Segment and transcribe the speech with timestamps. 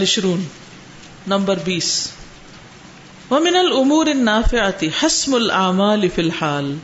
[0.00, 0.46] الشرون
[1.28, 2.10] number بیس۔
[3.30, 6.76] ومن الامور النافعة حسم الاعمال في الحال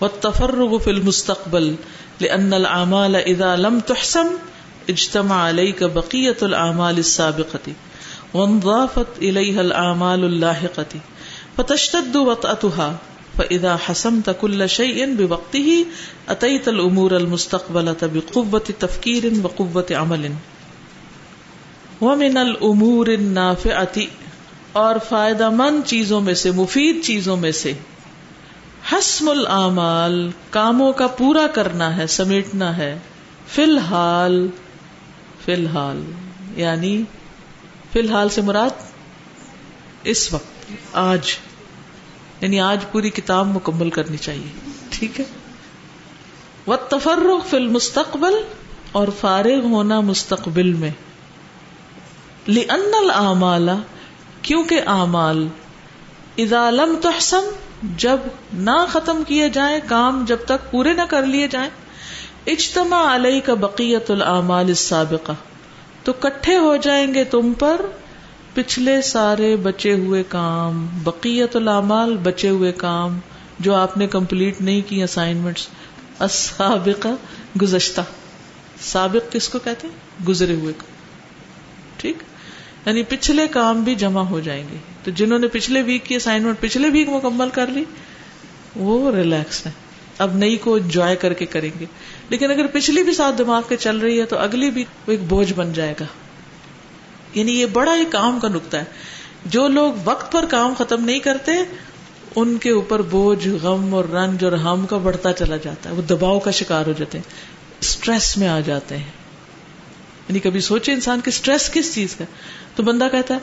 [0.00, 1.74] والتفرغ في المستقبل
[2.20, 4.26] لان الاعمال اذا لم تحسم
[4.88, 7.72] اجتمع عليك بقية الاعمال السابقة،
[8.34, 10.86] وانضافت اليها الاعمال اللاحقة،
[11.56, 12.96] فتشتد وطأتها،
[13.38, 15.86] فإذا حسمت كل شيء بوقته،
[16.28, 20.32] أتيت الأمور المستقبلة بقوة تفكير وقوة عمل۔
[22.00, 24.00] ومن الامور النافعة،
[24.72, 27.72] اور فائدہ مند چیزوں میں سے، مفید چیزوں میں سے،
[28.92, 32.98] حسم العمال کاموں کا پورا کرنا ہے، سمیٹنا ہے
[33.48, 34.46] فی الحال
[35.44, 36.02] فی الحال
[36.56, 37.02] یعنی
[37.92, 38.84] فی الحال سے مراد
[40.04, 41.32] اس وقت، آج
[42.40, 45.24] یعنی آج پوری کتاب مکمل کرنی چاہیے، ٹھیک ہے؟
[46.66, 48.34] وہ تفرغ فی المستقبل،
[48.92, 50.90] اور فارغ ہونا مستقبل میں۔
[52.48, 53.70] لن
[54.42, 55.48] کیونکہ اعمال
[56.36, 57.50] اذا لم تحسن،
[57.96, 58.16] جب
[58.52, 61.70] نہ ختم کیے جائیں، کام جب تک پورے نہ کر لیے جائیں،
[62.46, 65.32] اجتماع علیہ کا بقیت العمال السابقہ،
[66.02, 67.80] تو کٹھے ہو جائیں گے تم پر
[68.54, 73.18] پچھلے سارے بچے ہوئے کام، بقیت العمال بچے ہوئے کام،
[73.58, 75.68] جو آپ نے کمپلیٹ نہیں کی اسائنمنٹس
[76.18, 77.08] السابقہ،
[77.62, 78.00] گزشتہ۔
[78.80, 80.72] سابق کس کو کہتے ہیں؟ گزرے ہوئے
[81.96, 82.16] ٹھیک؟
[82.86, 86.60] یعنی پچھلے کام بھی جمع ہو جائیں گے۔ تو جنہوں نے پچھلے ویک کی اسائنمنٹ
[86.60, 87.84] پچھلے ویک مکمل کر لی،
[88.76, 89.70] وہ ریلیکس ہے
[90.18, 91.86] اب نئی کو انجوائے کر کے کریں گے۔
[92.28, 95.52] لیکن اگر پچھلی بھی ساتھ دماغ کے چل رہی ہے تو اگلی بھی ایک بوجھ
[95.52, 96.04] بن جائے گا۔
[97.34, 98.84] یعنی یہ بڑا ہی کام کا نقطہ ہے۔
[99.46, 101.52] جو لوگ وقت پر کام ختم نہیں کرتے،
[102.36, 106.02] ان کے اوپر بوجھ، غم اور رنج اور ہم کا بڑھتا چلا جاتا ہے۔ وہ
[106.02, 107.24] دباؤ کا شکار ہو جاتے ہیں۔
[107.80, 109.10] اسٹریس میں آ جاتے ہیں۔
[110.28, 112.24] یعنی کبھی سوچے انسان کے اسٹریس کس چیز کا؟
[112.76, 113.38] تو بندہ کہتا ہے،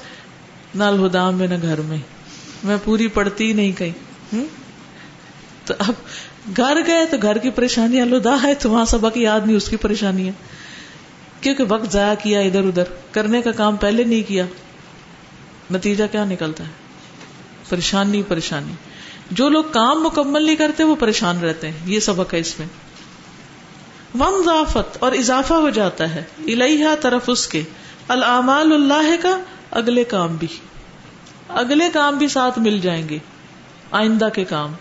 [0.75, 1.97] نہ الہدام میں، نہ گھر میں۔
[2.63, 4.35] میں پوری پڑتی نہیں کہیں۔
[5.65, 5.93] تو اب
[6.57, 9.75] گھر گئے تو گھر کی پریشانی الدا ہے تو وہاں سبق یاد نہیں، اس کی
[9.75, 10.31] پریشانی ہے۔
[11.41, 14.45] کیونکہ وقت ضائع کیا ادھر ادھر۔ کرنے کا کام پہلے نہیں کیا۔
[15.71, 16.69] نتیجہ کیا نکلتا ہے؟
[17.69, 18.73] پریشانی پریشانی۔
[19.31, 22.67] جو لوگ کام مکمل نہیں کرتے، وہ پریشان رہتے ہیں۔ یہ سبق ہے اس میں۔
[24.19, 27.61] ون ضافت اور اضافہ ہو جاتا ہے۔ الہا طرف اس کے۔
[28.07, 29.39] العمال اللہ کا
[29.71, 30.47] اگلے کام بھی۔
[31.49, 33.19] اگلے کام بھی ساتھ مل جائیں گے۔
[33.91, 34.73] آئندہ کے کام۔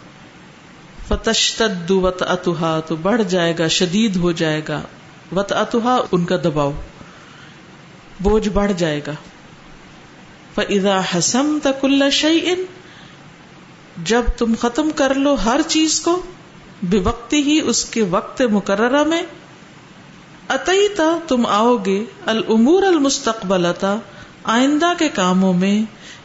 [1.08, 4.82] فتشتد وط اتحا تو بڑھ جائے گا، شدید ہو جائے گا۔
[5.36, 6.72] وط اتحا ان کا دباؤ۔
[8.20, 9.12] بوجھ بڑھ جائے گا۔
[10.54, 12.54] فضا حسم تک اللہ شعی
[14.04, 16.22] جب تم ختم کر لو ہر چیز کو
[16.82, 19.22] بے وقتی ہی اس کے وقت مقررہ میں
[20.52, 23.66] اتیتا، تم آؤ گے العمور المستقبل
[24.44, 25.82] آئندہ کے کاموں میں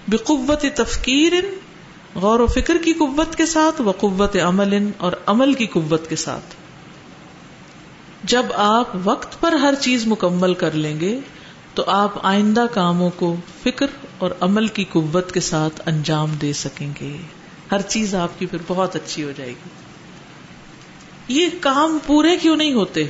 [0.07, 1.33] بقوت تفکیر،
[2.15, 6.15] غور و فکر کی قوت کے ساتھ و قوت عمل اور عمل کی قوت کے
[6.15, 6.55] ساتھ۔
[8.23, 11.19] جب آپ وقت پر ہر چیز مکمل کر لیں گے،
[11.73, 13.87] تو آپ آئندہ کاموں کو فکر
[14.17, 17.17] اور عمل کی قوت کے ساتھ انجام دے سکیں گے۔
[17.71, 19.69] ہر چیز آپ کی پھر بہت اچھی ہو جائے گی۔
[21.27, 23.03] یہ کام پورے کیوں نہیں ہوتے؟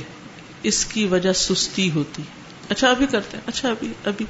[0.62, 2.22] اس کی وجہ سستی ہوتی۔
[2.68, 4.26] اچھا ابھی کرتے ہیں۔ اچھا ابھی ابھی۔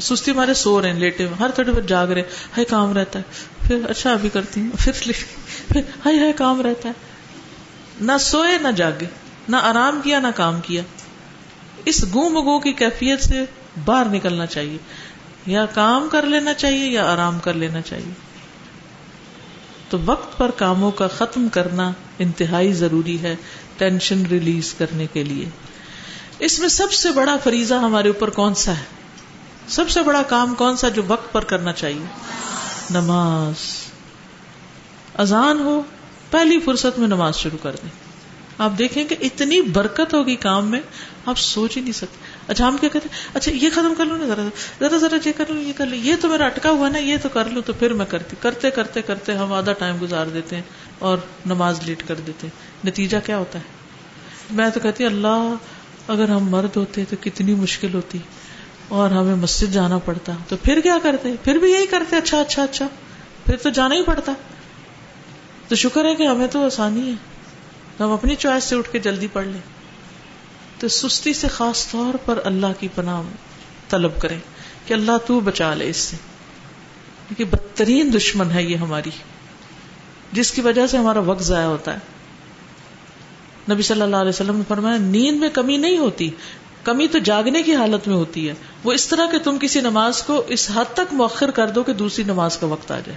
[0.00, 3.24] سستی ہمارے سو رہے ہیں، لیٹے ہر تھوڑے پر جاگ رہے۔ ہائی کام رہتا ہے۔
[3.66, 4.92] پھر اچھا ابھی کرتی ہوں۔ پھر
[5.72, 6.94] پھر ہائی ہائی کام رہتا ہے۔
[8.00, 9.06] نہ سوئے، نہ جاگے۔
[9.48, 10.82] نہ آرام کیا، نہ کام کیا۔
[11.84, 13.44] اس گو کی کیفیت سے
[13.84, 14.78] باہر نکلنا چاہیے۔
[15.46, 18.12] یا کام کر لینا چاہیے یا آرام کر لینا چاہیے۔
[19.88, 23.36] تو وقت پر کاموں کا ختم کرنا انتہائی ضروری ہے۔
[23.76, 25.44] ٹینشن ریلیز کرنے کے لیے۔
[26.38, 28.84] اس میں سب سے بڑا فریضہ ہمارے اوپر کون سا ہے؟
[29.68, 32.04] سب سے بڑا کام کون سا جو وقت پر کرنا چاہیے؟
[32.90, 33.54] نماز۔
[35.18, 35.82] اذان ہو،
[36.30, 37.90] پہلی فرصت میں نماز شروع کر دیں۔
[38.58, 40.80] آپ دیکھیں کہ اتنی برکت ہوگی کام میں،
[41.26, 42.16] آپ سوچ ہی نہیں سکتے۔
[42.48, 44.48] اچھا ہم کیا کہتے ہیں؟ اچھا یہ ختم کر لوں نا ذرا
[44.80, 47.16] ذرا ذرا، یہ کر لوں، یہ کر لوں۔ یہ تو میرا اٹکا ہوا نا، یہ
[47.22, 50.56] تو کر لوں، تو پھر میں کرتی، کرتے کرتے کرتے ہم آدھا ٹائم گزار دیتے
[50.56, 50.62] ہیں۔
[51.02, 52.46] اور نماز لیٹ کر دیتے۔
[52.84, 53.64] نتیجہ کیا ہوتا ہے؟
[54.50, 55.54] میں تو کہتی اللہ،
[56.08, 58.18] اگر ہم مرد ہوتے تو کتنی مشکل ہوتی
[58.88, 62.62] اور ہمیں مسجد جانا پڑتا۔ تو پھر کیا کرتے؟ پھر بھی یہی کرتے اچھا اچھا
[62.62, 62.86] اچھا۔
[63.46, 64.32] پھر تو جانا ہی پڑتا۔
[65.68, 67.14] تو شکر ہے کہ ہمیں تو آسانی ہے۔
[68.00, 69.60] ہم اپنی چوائس سے اٹھ کے جلدی پڑھ لیں۔
[70.78, 73.22] تو سستی سے خاص طور پر اللہ کی پناہ
[73.88, 74.38] طلب کریں
[74.86, 76.16] کہ اللہ تو بچا لے اس سے۔
[77.28, 79.10] کیونکہ بدترین دشمن ہے یہ ہماری۔
[80.32, 81.98] جس کی وجہ سے ہمارا وقت ضائع ہوتا ہے۔
[83.72, 86.30] نبی صلی اللہ علیہ وسلم نے فرمایا، نیند میں کمی نہیں ہوتی،
[86.82, 90.22] کمی تو جاگنے کی حالت میں ہوتی ہے۔ وہ اس طرح کہ تم کسی نماز
[90.22, 93.16] کو اس حد تک مؤخر کر دو کہ دوسری نماز کا وقت آ جائے۔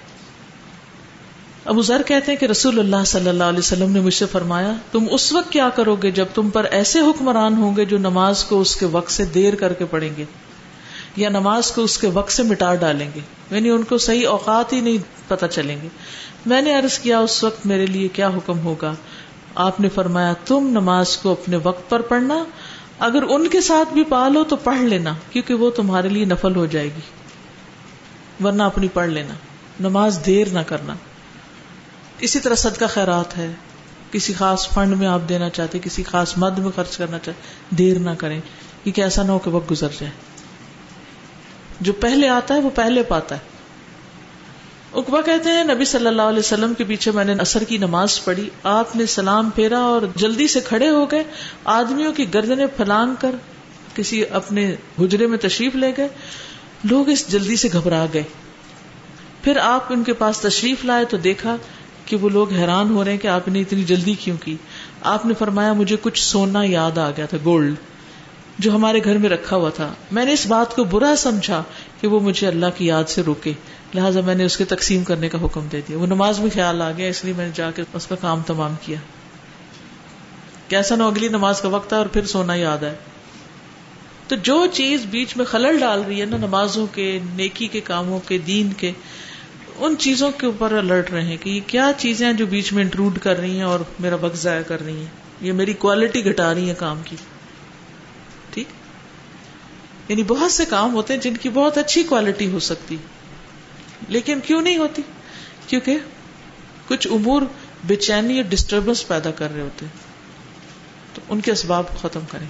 [1.65, 4.73] ابو ذر کہتے ہیں کہ رسول اللہ صلی اللہ علیہ وسلم نے مجھ سے فرمایا،
[4.91, 8.43] تم اس وقت کیا کرو گے جب تم پر ایسے حکمران ہوں گے جو نماز
[8.43, 10.25] کو اس کے وقت سے دیر کر کے پڑھیں گے؟
[11.15, 13.19] یا نماز کو اس کے وقت سے مٹا ڈالیں گے۔
[13.51, 14.97] یعنی ان کو صحیح اوقات ہی نہیں
[15.27, 15.87] پتہ چلیں گے۔
[16.45, 18.93] میں نے عرض کیا اس وقت میرے لیے کیا حکم ہوگا؟
[19.55, 22.43] آپ نے فرمایا، تم نماز کو اپنے وقت پر پڑھنا۔
[22.99, 26.65] اگر ان کے ساتھ بھی پالو تو پڑھ لینا، کیونکہ وہ تمہارے لیے نفل ہو
[26.65, 26.99] جائے گی۔
[28.43, 29.33] ورنہ اپنی پڑھ لینا۔
[29.79, 30.95] نماز دیر نہ کرنا۔
[32.19, 33.53] اسی طرح صدقہ خیرات ہے۔
[34.11, 37.99] کسی خاص فنڈ میں آپ دینا چاہتے، کسی خاص مد میں خرچ کرنا چاہتے، دیر
[37.99, 38.41] نہ کریں۔
[38.83, 40.11] کیونکہ ایسا نہ ہو کہ وقت گزر جائے۔
[41.81, 43.55] جو پہلے آتا ہے وہ پہلے پاتا ہے۔
[44.93, 48.23] اکبا کہتے ہیں، نبی صلی اللہ علیہ وسلم کے پیچھے میں نے اثر کی نماز
[48.23, 51.23] پڑھی، آپ نے سلام پھیرا اور جلدی سے کھڑے ہو گئے،
[51.65, 53.31] آدمیوں کی گردنیں پھلانگ کر
[53.95, 56.07] کسی اپنے حجرے میں تشریف لے گئے۔
[56.83, 58.23] لوگ اس جلدی سے گھبرا گئے۔
[59.41, 61.55] پھر آپ ان کے پاس تشریف لائے تو دیکھا
[62.05, 64.57] کہ وہ لوگ حیران ہو رہے ہیں کہ آپ نے اتنی جلدی کیوں کی۔
[65.01, 67.75] آپ نے فرمایا، مجھے کچھ سونا یاد آ گیا تھا، گولڈ۔
[68.59, 71.63] جو ہمارے گھر میں رکھا ہوا تھا۔ میں نے اس بات کو برا سمجھا
[72.01, 73.53] کہ وہ مجھے اللہ کی یاد سے روکے۔
[73.93, 76.81] لہٰذا میں نے اس کے تقسیم کرنے کا حکم دے دیا۔ وہ نماز میں خیال
[76.81, 78.97] آ گیا، اس لیے میں نے جا کے اس کا کام تمام کیا۔
[80.67, 82.95] کیسا نہ اگلی نماز کا وقت ہے اور پھر سونا یاد ہے
[84.27, 88.19] تو جو چیز بیچ میں خلل ڈال رہی ہے نا، نمازوں کے، نیکی کے کاموں
[88.19, 88.91] کے، دین کے،
[89.77, 93.19] ان چیزوں کے اوپر الرٹ رہے ہیں کہ یہ کیا چیزیں جو بیچ میں انٹروڈ
[93.19, 96.69] کر رہی ہیں اور میرا وقت ضائع کر رہی ہیں۔ یہ میری کوالٹی گھٹا رہی
[96.69, 97.15] ہے کام کی۔
[100.07, 102.97] یعنی بہت سے کام ہوتے ہیں جن کی بہت اچھی کوالٹی ہو سکتی۔
[104.09, 105.01] لیکن کیوں نہیں ہوتی؟
[105.67, 105.97] کیونکہ
[106.87, 107.41] کچھ امور
[107.87, 109.85] بے چینی اور ڈسٹربنس پیدا کر رہے ہوتے
[111.13, 112.47] تو ان کے اسباب ختم کریں۔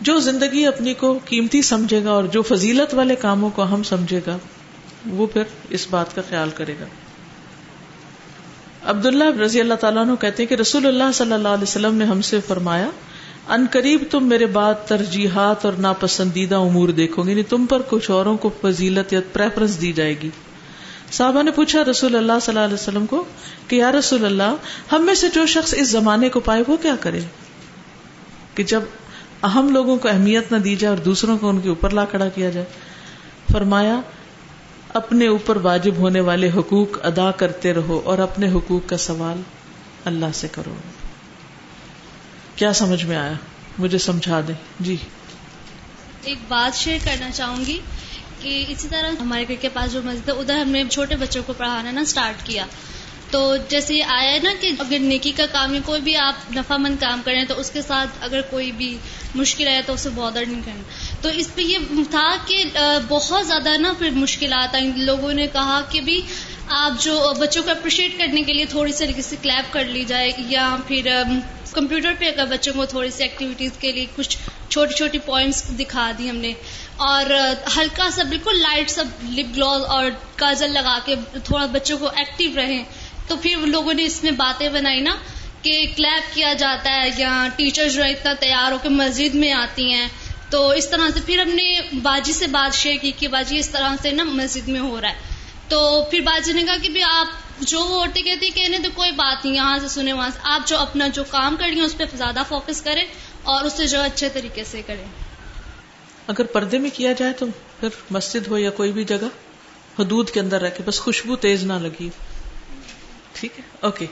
[0.00, 4.20] جو زندگی اپنی کو قیمتی سمجھے گا اور جو فضیلت والے کاموں کو ہم سمجھے
[4.26, 4.38] گا،
[5.06, 6.84] وہ پھر اس بات کا خیال کرے گا۔
[8.84, 12.04] عبداللہ رضی اللہ تعالیٰ عنہ کہتے ہیں کہ رسول اللہ صلی اللہ علیہ وسلم نے
[12.04, 12.90] ہم سے فرمایا
[13.48, 18.10] ان قریب تم میرے بعد ترجیحات اور ناپسندیدہ امور دیکھو گے یعنی تم پر کچھ
[18.10, 20.30] اوروں کو فضیلت یا پریفرنس دی جائے گی۔
[21.12, 23.24] صاحبہ نے پوچھا، رسول اللہ صلی اللہ علیہ وسلم کو
[23.68, 24.54] کہ یا رسول اللہ،
[24.92, 27.20] ہم میں سے جو شخص اس زمانے کو پائے وہ کیا کرے؟
[28.54, 28.80] کہ جب
[29.42, 32.28] اہم لوگوں کو اہمیت نہ دی جائے اور دوسروں کو ان کے اوپر لا کھڑا
[32.28, 32.66] کیا جائے۔
[33.52, 34.00] فرمایا،
[34.94, 39.42] اپنے اوپر واجب ہونے والے حقوق ادا کرتے رہو اور اپنے حقوق کا سوال
[40.04, 40.74] اللہ سے کرو۔
[42.60, 43.32] کیا سمجھ میں آیا؟
[43.78, 44.96] مجھے سمجھا دیں۔ جی۔
[46.22, 47.78] ایک بات شیئر کرنا چاہوں گی
[48.40, 51.42] کہ اسی طرح ہمارے گھر کے پاس جو مسجد ہے، ادھر ہم نے چھوٹے بچوں
[51.46, 52.66] کو پڑھانا نا اسٹارٹ کیا۔
[53.30, 56.52] تو جیسے یہ آیا ہے نا کہ اگر نیکی کا کام ہے کوئی بھی آپ
[56.56, 58.98] نفع مند کام کریں تو اس کے ساتھ اگر کوئی بھی
[59.34, 60.82] مشکل آئے تو اسے بادر نہیں کرنا۔
[61.20, 61.78] تو اس پہ یہ
[62.10, 62.64] تھا کہ
[63.08, 66.20] بہت زیادہ نا پھر مشکلات آئیں۔ لوگوں نے کہا کہ بھی
[66.68, 70.04] آپ جو بچوں کو اپریشیٹ کرنے کے لیے تھوڑی سی طریقے سے کلیپ کر لی
[70.04, 71.22] جائے یا پھر
[71.72, 74.36] کمپیوٹر پہ اگر بچوں کو تھوڑی سی ایکٹیویٹیز کے لیے کچھ
[74.68, 76.52] چھوٹی چھوٹی پوائنٹس دکھا دی ہم نے
[77.04, 77.30] اور
[77.76, 81.14] ہلکا سا بالکل لائٹ سا لپ گلوز اور کازل لگا کے
[81.44, 82.82] تھوڑا بچوں کو ایکٹیو رہیں
[83.28, 85.14] تو پھر لوگوں نے اس میں باتیں بنائی نا
[85.62, 89.52] کہ کلیپ کیا جاتا ہے یا ٹیچر جو ہے اتنا تیار ہو کے مسجد میں
[89.52, 90.06] آتی ہیں
[90.50, 93.68] تو اس طرح سے پھر ہم نے باجی سے بات شیئر کی کہ باجی اس
[93.70, 95.28] طرح سے نا مسجد میں ہو رہا ہے
[95.68, 95.80] تو
[96.10, 99.44] پھر باجی نے کہا کہ بھی آپ جو وہ عورتیں کہتی کہنے تو کوئی بات
[99.44, 101.96] نہیں یہاں سے سنے وہاں سے۔ آپ جو اپنا جو کام کر رہی ہیں اس
[101.96, 103.04] پہ زیادہ فوکس کریں
[103.42, 105.04] اور اسے جو اچھے طریقے سے کریں۔
[106.26, 107.46] اگر پردے میں کیا جائے تو
[107.80, 109.26] پھر مسجد ہو یا کوئی بھی جگہ
[109.98, 112.10] حدود کے اندر رکھے بس خوشبو تیز نہ لگی۔
[113.32, 114.06] ٹھیک ہے؟ اوکے۔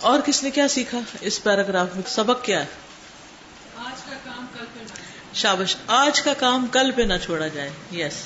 [0.00, 2.66] اور کس نے کیا سیکھا اس پیراگراف میں؟ سبق کیا ہے؟
[3.76, 4.80] آج کا کام کل پہ
[5.34, 8.22] شابش آج کا کام کل پہ نہ چھوڑا جائے۔ یس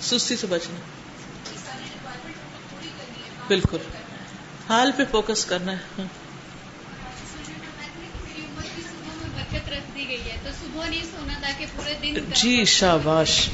[0.00, 0.95] سستی سے بچنا۔
[3.48, 3.76] بالکل۔
[4.68, 6.04] حال پہ فوکس کرنا ہے۔ ہاں۔
[12.36, 13.48] جی شاباش۔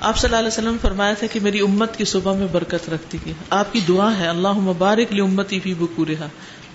[0.00, 3.18] آپ صلی اللہ علیہ وسلم فرمایا تھا کہ میری امت کی صبح میں برکت رکھتی
[3.24, 6.26] گئی آپ کی دعا ہے، اللہ مبارک لی امتی فی بکورہا۔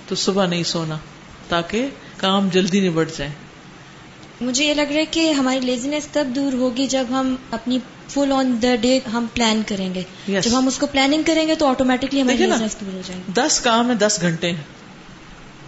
[0.07, 0.97] تو صبح نہیں سونا،
[1.49, 3.31] تاکہ کام جلدی نبٹ جائے۔
[4.41, 7.79] مجھے یہ لگ رہا ہے کہ ہماری لیزینس تب دور ہوگی جب ہم اپنی
[8.13, 10.41] فل آن دا ڈے ہم پلان کریں گے۔ Yes.
[10.41, 14.51] جب ہم اس کو پلاننگ کریں گے تو آٹومیٹکلی گی۔ دس کام ہے دس گھنٹے
[14.51, 14.63] ہیں۔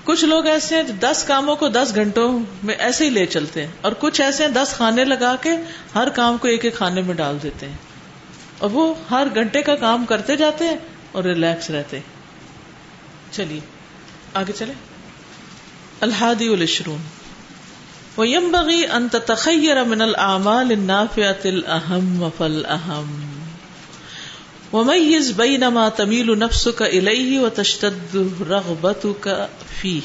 [0.03, 3.71] کچھ لوگ ایسے ہیں دس کاموں کو دس گھنٹوں میں ایسے ہی لے چلتے ہیں۔
[3.81, 5.49] اور کچھ ایسے ہیں دس کھانے لگا کے
[5.95, 7.77] ہر کام کو ایک ایک کھانے میں ڈال دیتے ہیں۔
[8.57, 10.77] اور وہ ہر گھنٹے کا کام کرتے جاتے ہیں
[11.11, 11.99] اور ریلیکس رہتے
[13.31, 13.59] چلیے
[14.33, 14.73] آگے چلے
[15.99, 17.22] الحادی الشرون
[18.17, 23.07] وينبغي أن تتخير من الأعمال النافعة الأهم فالأهم
[24.73, 29.49] وميز بين ما تميل نفسك إليه وتشتد رغبتك
[29.81, 30.01] فيه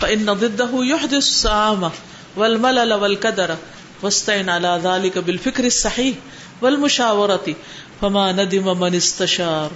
[0.00, 1.90] فإن ضده يحدث السعامة
[2.36, 3.56] والملل والكدر
[4.02, 6.16] واستعن على ذلك بالفكر الصحيح
[6.62, 7.54] والمشاورة
[8.00, 9.70] فما ندم من استشار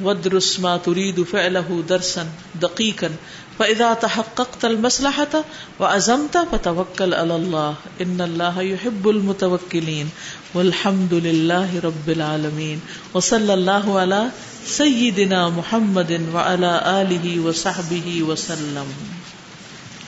[0.00, 2.26] وادرس ما تريد فعله درسا
[2.60, 3.10] دقيقا
[3.58, 5.44] فإذا تحققت المصلحة
[5.80, 10.10] وعزمت فتوكل على الله إن الله يحب المتوكلين
[10.54, 12.80] والحمد لله رب العالمين
[13.14, 14.30] وصلى الله على
[14.66, 18.94] سيدنا محمد وعلى آله وصحبه وسلم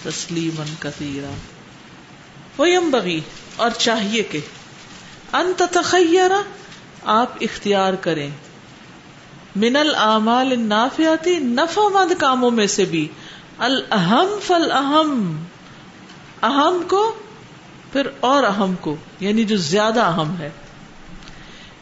[0.05, 1.35] تسلیما کثیرا
[2.59, 3.21] وينبغي
[3.57, 4.41] اور چاہیے کہ
[5.33, 6.31] ان تتخیر
[7.13, 8.29] آپ اختیار کریں
[9.57, 13.07] من الاعمال النافعاتی نفع مند کاموں میں سے بھی
[13.59, 15.45] الاہم فالاہم
[16.43, 17.15] اہم کو
[17.93, 20.51] پھر اور اہم کو یعنی جو زیادہ اہم ہے۔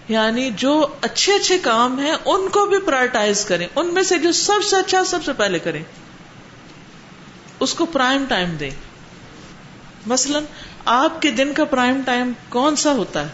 [0.09, 4.33] یعنی جو اچھے اچھے کام ہیں، ان کو بھی پرائرٹائز کریں۔ ان میں سے جو
[4.33, 5.85] سب سے اچھا سب سے پہلے کریں۔
[7.61, 8.71] اس کو پرائم ٹائم دیں۔
[10.07, 10.39] مثلا،
[10.85, 13.29] آپ کے دن کا پرائم ٹائم کون سا ہوتا ہے؟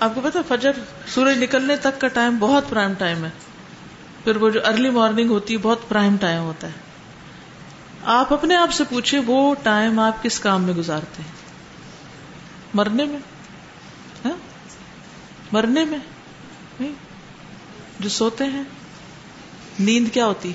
[0.00, 0.72] آپ کو پتا، فجر
[1.14, 3.30] سورج نکلنے تک کا ٹائم بہت پرائم ٹائم ہے۔
[4.24, 6.85] پھر وہ جو ارلی مارننگ ہوتی ہے، بہت پرائم ٹائم ہوتا ہے۔
[8.06, 11.30] آپ اپنے آپ سے پوچھے وہ ٹائم آپ کس کام میں گزارتے ہیں؟
[12.74, 13.18] مرنے میں
[14.24, 14.36] ہاں؟
[15.52, 15.98] مرنے میں
[18.00, 18.62] جو سوتے ہیں،
[19.80, 20.52] نیند کیا ہوتی؟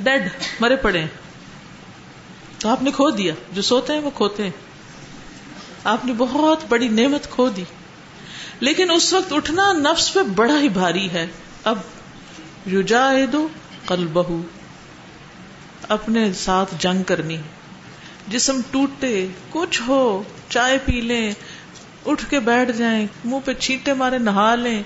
[0.00, 0.28] ڈیڈ،
[0.60, 1.08] مرے پڑے ہیں۔
[2.58, 4.50] تو آپ نے کھو دیا۔ جو سوتے ہیں، وہ کھوتے ہیں۔
[5.84, 7.64] آپ نے بہت بڑی نعمت کھو دی۔
[8.60, 11.26] لیکن اس وقت اٹھنا نفس پہ بڑا ہی بھاری ہے۔
[11.64, 11.78] اب
[12.66, 13.48] یوجا دو
[13.86, 14.42] کل بہو
[15.88, 17.36] اپنے ساتھ جنگ کرنی
[18.28, 21.32] جسم ٹوٹے، کچھ ہو، چائے پی لیں،
[22.06, 24.82] اٹھ کے بیٹھ جائیں، منہ پہ چھینٹے مارے، نہا لیں،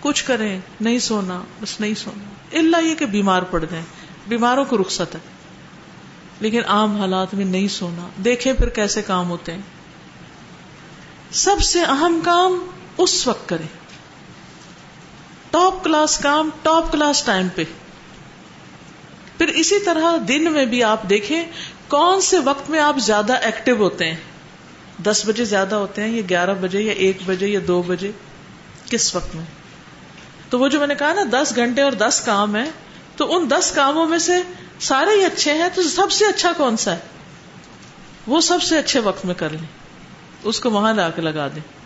[0.00, 3.84] کچھ کریں، نہیں سونا، بس نہیں سونا۔ اللہ یہ کہ بیمار پڑ جائیں۔
[4.28, 5.20] بیماروں کو رخصت ہے۔
[6.40, 9.60] لیکن عام حالات میں نہیں سونا۔ دیکھیں پھر کیسے کام ہوتے ہیں۔
[11.30, 12.64] سب سے اہم کام
[12.98, 13.66] اس وقت کریں۔
[15.50, 17.64] ٹاپ کلاس کام، ٹاپ کلاس ٹائم پہ۔
[19.40, 21.44] پھر اسی طرح دن میں بھی آپ دیکھیں
[21.88, 24.16] کون سے وقت میں آپ زیادہ ایکٹیو ہوتے ہیں؟
[25.02, 28.10] دس بجے زیادہ ہوتے ہیں یا گیارہ بجے یا ایک بجے یا دو بجے؟
[28.90, 29.44] کس وقت میں؟
[30.50, 32.70] تو وہ جو میں نے کہا نا، دس گھنٹے اور دس کام ہے
[33.16, 34.42] تو ان دس کاموں میں سے
[34.80, 36.98] سارے ہی اچھے ہیں، تو سب سے اچھا کون سا ہے؟
[38.26, 39.66] وہ سب سے اچھے وقت میں کر لیں۔
[40.42, 41.79] اس کو وہاں لا کے لگا دیں۔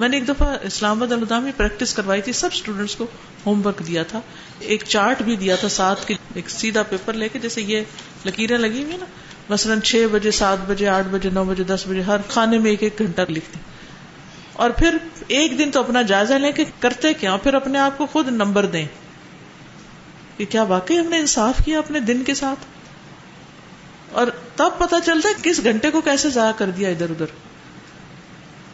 [0.00, 3.06] میں نے ایک دفعہ اسلام آباد الدا میں پریکٹس کروائی تھی، سب اسٹوڈینٹس کو
[3.46, 4.20] ہوم ورک دیا تھا۔
[4.58, 7.80] ایک چارٹ بھی دیا تھا ساتھ کی ایک سیدھا پیپر لے کے، جیسے یہ
[8.26, 9.04] لکیریں لگی ہوئی نا۔
[9.48, 12.82] مثلاً چھ بجے، سات بجے، آٹھ بجے، نو بجے، دس بجے، ہر کھانے میں ایک
[12.82, 13.58] ایک گھنٹہ لکھتے
[14.52, 14.96] اور پھر
[15.28, 18.66] ایک دن تو اپنا جائزہ لیں کہ کرتے کیا؟ پھر اپنے آپ کو خود نمبر
[18.66, 18.86] دیں۔
[20.36, 22.64] کہ کیا واقعی ہم نے انصاف کیا اپنے دن کے ساتھ؟
[24.12, 24.26] اور
[24.56, 27.49] تب پتا چلتا ہے کس گھنٹے کو کیسے ضائع کر دیا ادھر ادھر۔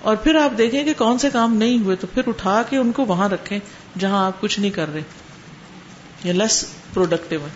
[0.07, 2.93] اور پھر آپ دیکھیں کہ کون سے کام نہیں ہوئے تو پھر اٹھا کے ان
[2.93, 3.59] کو وہاں رکھیں
[3.99, 5.01] جہاں آپ کچھ نہیں کر رہے
[6.25, 7.49] یا لیس پروڈکٹیو ہے۔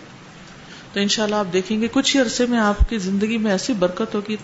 [0.93, 3.51] تو ان شاء اللہ آپ دیکھیں گے کچھ ہی عرصے میں آپ کی زندگی میں
[3.51, 4.35] ایسی برکت ہوگی۔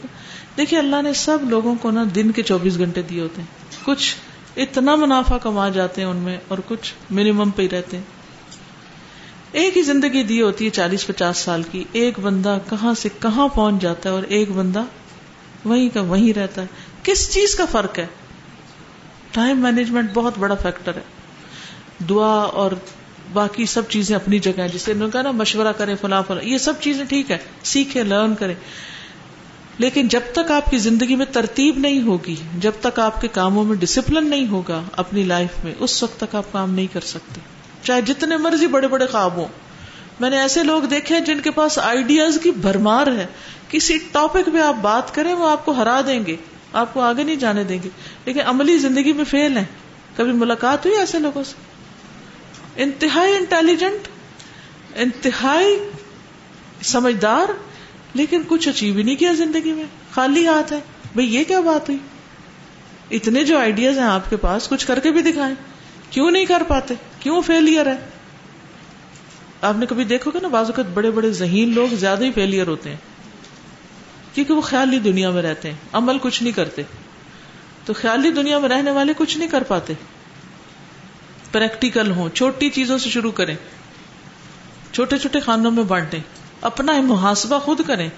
[0.58, 3.48] دیکھیے اللہ نے سب لوگوں کو نا دن کے چوبیس گھنٹے دیے ہوتے ہیں۔
[3.86, 4.16] کچھ
[4.58, 8.04] اتنا منافع کما جاتے ہیں ان میں اور کچھ منیمم پہ ہی رہتے ہیں۔
[9.52, 13.48] ایک ہی زندگی دی ہوتی ہے چالیس پچاس سال کی۔ ایک بندہ کہاں سے کہاں
[13.48, 14.84] پہنچ جاتا ہے اور ایک بندہ
[15.66, 16.68] وہیں کا وہیں رہتا ہے۔
[17.08, 18.08] کس چیز کا فرق ہے؟
[19.32, 21.02] ٹائم مینجمنٹ بہت بڑا فیکٹر ہے۔
[22.10, 22.72] دعا اور
[23.34, 26.74] باقی سب چیزیں اپنی جگہ ہیں۔ جسے کہا نا، مشورہ کریں فلاں فلاں۔ یہ سب
[26.82, 28.56] چیزیں ٹھیک ہے سیکھیں لرن کریں۔
[29.78, 33.64] لیکن جب تک آپ کی زندگی میں ترتیب نہیں ہوگی، جب تک آپ کے کاموں
[33.64, 37.42] میں ڈسپلن نہیں ہوگا اپنی لائف میں، اس وقت تک آپ کام نہیں کر سکتے۔
[37.84, 39.48] چاہے جتنے مرضی بڑے بڑے خواب ہوں۔
[40.20, 43.28] میں نے ایسے لوگ دیکھے جن کے پاس آئیڈیاز کی بھرمار ہے۔
[43.70, 46.36] کسی ٹاپک پہ آپ بات کریں، وہ آپ کو ہرا دیں گے۔
[46.78, 47.90] آپ کو آگے نہیں جانے دیں گے۔
[48.26, 49.66] لیکن عملی زندگی میں فیل ہیں۔
[50.16, 51.56] کبھی ملاقات ہوئی ایسے لوگوں سے؟
[52.84, 54.08] انتہائی انٹیلیجنٹ،
[54.96, 55.80] انتہائی
[56.82, 57.52] سمجھدار،
[58.14, 60.80] لیکن کچھ اچیو ہی نہیں کیا زندگی میں۔ خالی ہاتھ ہے۔
[61.14, 62.00] بھائی یہ کیا بات ہوئی؟
[63.12, 65.56] اتنے جو آئیڈیاز ہیں آپ کے پاس، کچھ کر کے بھی دکھائیں۔
[66.10, 67.98] کیوں نہیں کر پاتے؟ کیوں فیلئر ہے؟
[69.62, 72.68] آپ نے کبھی دیکھو گے نا، بعض اوقات بڑے بڑے ذہین لوگ زیادہ ہی فیلئر
[72.68, 72.98] ہوتے ہیں۔
[74.38, 76.82] کیونکہ وہ خیالی دنیا میں رہتے ہیں، عمل کچھ نہیں کرتے۔
[77.86, 79.94] تو خیالی دنیا میں رہنے والے کچھ نہیں کر پاتے۔
[81.52, 83.56] پریکٹیکل ہوں، چھوٹی چیزوں سے شروع کریں۔
[84.94, 86.20] چھوٹے چھوٹے خانوں میں بانٹیں۔
[86.62, 88.10] اپنا محاسبہ خود کریں۔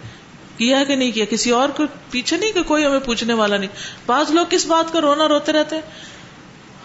[0.58, 3.70] کیا کہ نہیں کیا؟ کسی اور کو پیچھے نہیں کہ کوئی ہمیں پوچھنے والا نہیں۔
[4.06, 5.76] بعض لوگ کس بات کا رونا روتے رہتے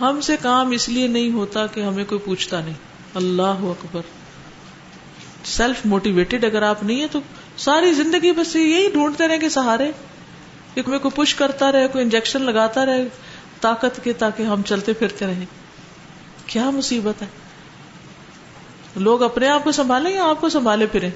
[0.00, 2.75] ہم سے کام اس لیے نہیں ہوتا کہ ہمیں کوئی پوچھتا نہیں۔
[3.14, 4.00] اللہ اکبر۔
[5.45, 7.21] سیلف موٹیویٹیڈ اگر آپ نہیں ہے تو
[7.56, 9.90] ساری زندگی بس یہی ڈھونڈتے رہے کہ سہارے
[10.75, 13.08] کوئی پش کرتا رہے، کوئی انجیکشن لگاتا رہے،
[13.61, 15.46] طاقت کے تاکہ ہم چلتے پھرتے رہیں۔
[16.46, 17.26] کیا مصیبت ہے؟
[18.96, 21.11] لوگ اپنے آپ کو سنبھالیں یا آپ کو سنبھالے پھرے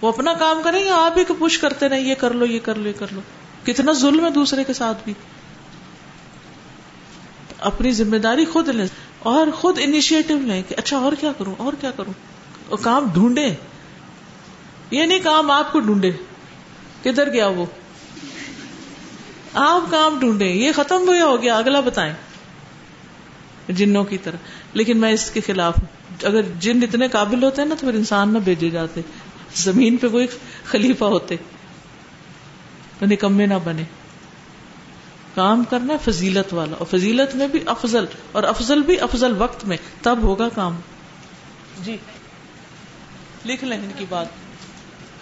[0.00, 2.60] وہ اپنا کام کریں یا آپ ہی کو پش کرتے رہے یہ کر لو، یہ
[2.62, 3.20] کر لو، یہ کر لو۔
[3.64, 5.12] کتنا ظلم ہے دوسرے کے ساتھ بھی۔
[7.58, 8.86] اپنی ذمہ داری خود لیں
[9.18, 12.12] اور خود انیشیٹو لیں کہ اچھا اور کیا کروں، اور کیا کروں؟
[12.68, 13.54] اور کام ڈھونڈے
[14.90, 16.10] یہ نہیں کام آپ کو ڈھونڈے۔
[17.04, 17.66] کدھر گیا وہ؟
[19.54, 22.14] آپ کام ڈھونڈے۔ یہ ختم ہوا ہو گیا، اگلا بتائیں۔
[23.68, 24.36] جنوں کی طرح۔
[24.72, 25.86] لیکن میں اس کے خلاف ہوں۔
[26.22, 29.00] اگر جن اتنے قابل ہوتے ہیں نا، تو پھر انسان نہ بھیجے جاتے۔
[29.54, 30.26] زمین پہ کوئی
[30.64, 31.36] خلیفہ ہوتے۔
[32.98, 33.82] تو نکمے نہ بنے۔
[35.34, 39.76] کام کرنا فضیلت والا۔ اور فضیلت میں بھی افضل۔ اور افضل بھی افضل وقت میں۔
[40.02, 40.76] تب ہوگا کام۔
[41.84, 41.96] جی۔
[43.44, 44.26] لکھ لیں ان کی بات۔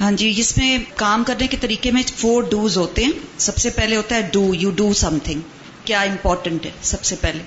[0.01, 3.71] ہاں جی اس میں کام کرنے کے طریقے میں فور ڈوز ہوتے ہیں۔ سب سے
[3.71, 5.41] پہلے ہوتا ہے do you do something
[5.85, 7.43] کیا امپورٹنٹ ہے؟ سب سے پہلے۔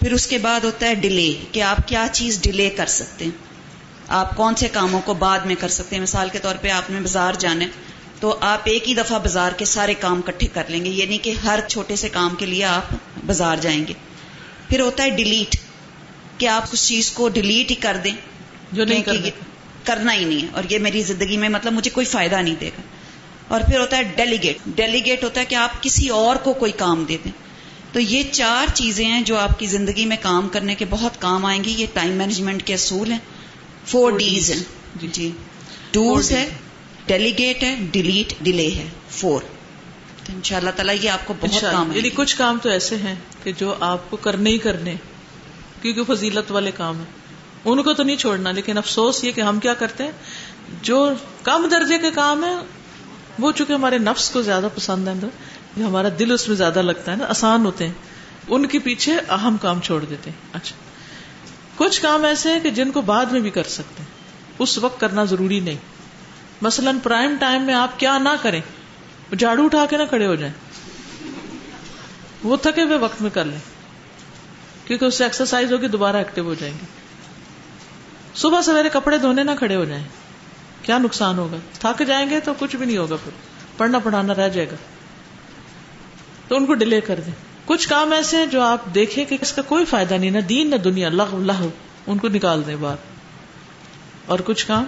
[0.00, 3.32] پھر اس کے بعد ہوتا ہے ڈیلے کہ آپ کیا چیز ڈیلے کر سکتے ہیں۔
[4.08, 6.90] آپ کون سے کاموں کو بعد میں کر سکتے ہیں؟ مثال کے طور پہ آپ
[6.90, 7.66] نے بازار جانے
[8.20, 11.30] تو آپ ایک ہی دفعہ بازار کے سارے کام کٹھے کر لیں گے یعنی کہ
[11.44, 12.94] ہر چھوٹے سے کام کے لیے آپ
[13.26, 13.92] بازار جائیں گے۔
[14.68, 15.56] پھر ہوتا ہے ڈیلیٹ
[16.38, 18.14] کہ آپ اس چیز کو ڈیلیٹ ہی کر دیں۔
[18.72, 19.02] جو نہیں
[19.84, 22.68] کرنا ہی نہیں ہے۔ اور یہ میری زندگی میں مطلب مجھے کوئی فائدہ نہیں دے
[22.68, 22.82] گا۔
[23.48, 27.04] اور پھر ہوتا ہے ڈیلیگیٹ ڈیلیگیٹ ہوتا ہے کہ آپ کسی اور کو کوئی کام
[27.08, 27.32] دے دیں۔
[27.92, 31.44] تو یہ چار چیزیں ہیں جو آپ کی زندگی میں کام کرنے کے بہت کام
[31.44, 33.18] آئیں گی۔ یہ ٹائم مینجمنٹ کے اصول ہیں۔
[33.86, 34.62] فور ڈیز ہیں۔
[35.00, 35.30] جی۔ جی۔
[35.90, 36.48] ٹوز ہے
[37.06, 39.40] ڈیلیگیٹ ہے ڈیلیٹ ڈیلے ہے۔ فور
[40.24, 42.96] تو ان شاء اللہ تعالیٰ یہ آپ کو بہت کام یعنی کچھ کام تو ایسے
[42.96, 44.94] ہیں کہ جو آپ کو کرنے ہی کرنے
[45.82, 47.23] کیونکہ فضیلت والے کام ہیں۔
[47.64, 50.10] ان کو تو نہیں چھوڑنا، لیکن افسوس یہ کہ ہم کیا کرتے ہیں؟
[50.82, 52.54] جو کم درجے کے کام ہے
[53.38, 57.16] وہ چونکہ ہمارے نفس کو زیادہ پسند ہے ہمارا دل اس میں زیادہ لگتا ہے
[57.16, 57.92] نا، آسان ہوتے ہیں۔
[58.48, 60.76] ان کے پیچھے اہم کام چھوڑ دیتے ہیں۔ اچھا۔
[61.76, 64.10] کچھ کام ایسے ہیں کہ جن کو بعد میں بھی کر سکتے ہیں۔
[64.58, 65.76] اس وقت کرنا ضروری نہیں۔
[66.62, 68.60] مثلاً پرائم ٹائم میں آپ کیا نہ کریں،
[69.38, 70.54] جھاڑو اٹھا کے نہ کھڑے ہو جائیں۔
[72.42, 73.58] وہ تھکے ہوئے وقت میں کر لیں،
[74.86, 76.86] کیونکہ اس سے ایکسرسائز ہوگی، دوبارہ ایکٹیو ہو جائیں گے۔
[78.34, 80.04] صبح سویرے کپڑے دھونے نہ کھڑے ہو جائیں۔
[80.82, 83.30] کیا نقصان ہوگا؟ تھک جائیں گے تو کچھ بھی نہیں ہوگا پھر۔
[83.76, 84.76] پڑھنا پڑھانا رہ جائے گا۔
[86.48, 87.32] تو ان کو ڈیلے کر دیں۔
[87.64, 90.70] کچھ کام ایسے ہیں جو آپ دیکھیں کہ اس کا کوئی فائدہ نہیں، نہ دین
[90.70, 91.66] نہ دنیا، لغ لہ
[92.06, 92.96] ان کو نکال دیں باہر۔
[94.26, 94.84] اور کچھ کام؟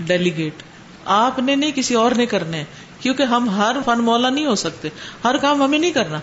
[0.00, 0.62] ڈیلیگیٹ
[1.04, 2.64] آپ نے نہیں، کسی اور نے کرنے
[3.00, 4.88] کیونکہ ہم ہر فن مولا نہیں ہو سکتے۔
[5.24, 6.18] ہر کام ہمیں نہیں کرنا۔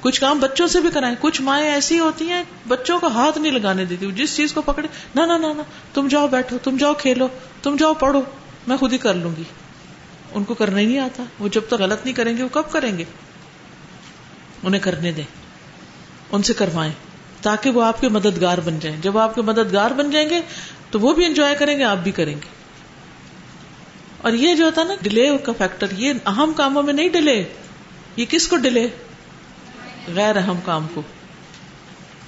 [0.00, 3.52] کچھ کام بچوں سے بھی کرائیں۔ کچھ مائیں ایسی ہوتی ہیں، بچوں کو ہاتھ نہیں
[3.52, 5.62] لگانے دیتی۔ جس چیز کو پکڑے، نہ نہ نہ
[5.94, 7.28] تم جاؤ بیٹھو، تم جاؤ کھیلو،
[7.62, 8.22] تم جاؤ پڑھو،
[8.66, 9.42] میں خود ہی کر لوں گی۔
[10.34, 12.72] ان کو کرنا ہی نہیں آتا۔ وہ جب تک غلط نہیں کریں گے، وہ کب
[12.72, 13.04] کریں گے؟
[14.62, 15.24] انہیں کرنے دیں۔
[16.32, 16.92] ان سے کروائیں،
[17.42, 20.40] تاکہ وہ آپ کے مددگار بن جائیں۔ جب آپ کے مددگار بن جائیں گے،
[20.90, 22.60] تو وہ بھی انجوائے کریں گے، آپ بھی کریں گے۔
[24.18, 27.44] اور یہ جو ہوتا نا ڈیلے کا فیکٹر یہ اہم کاموں میں نہیں ڈیلے
[28.16, 28.88] یہ کس کو ڈیلے
[30.08, 31.02] غیر اہم کام کو۔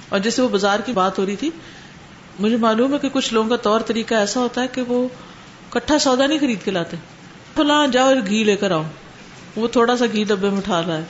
[0.09, 1.49] اور جیسے وہ بازار کی بات ہو رہی تھی،
[2.39, 5.07] مجھے معلوم ہے کہ کچھ لوگوں کا طور طریقہ ایسا ہوتا ہے کہ وہ
[5.69, 6.97] کٹھا سودا نہیں خرید کے لاتے۔
[7.55, 8.83] فلاں جاؤ گھی لے کر آؤ۔
[9.55, 11.03] وہ تھوڑا سا گھی ڈبے میں اٹھا رہا ہے۔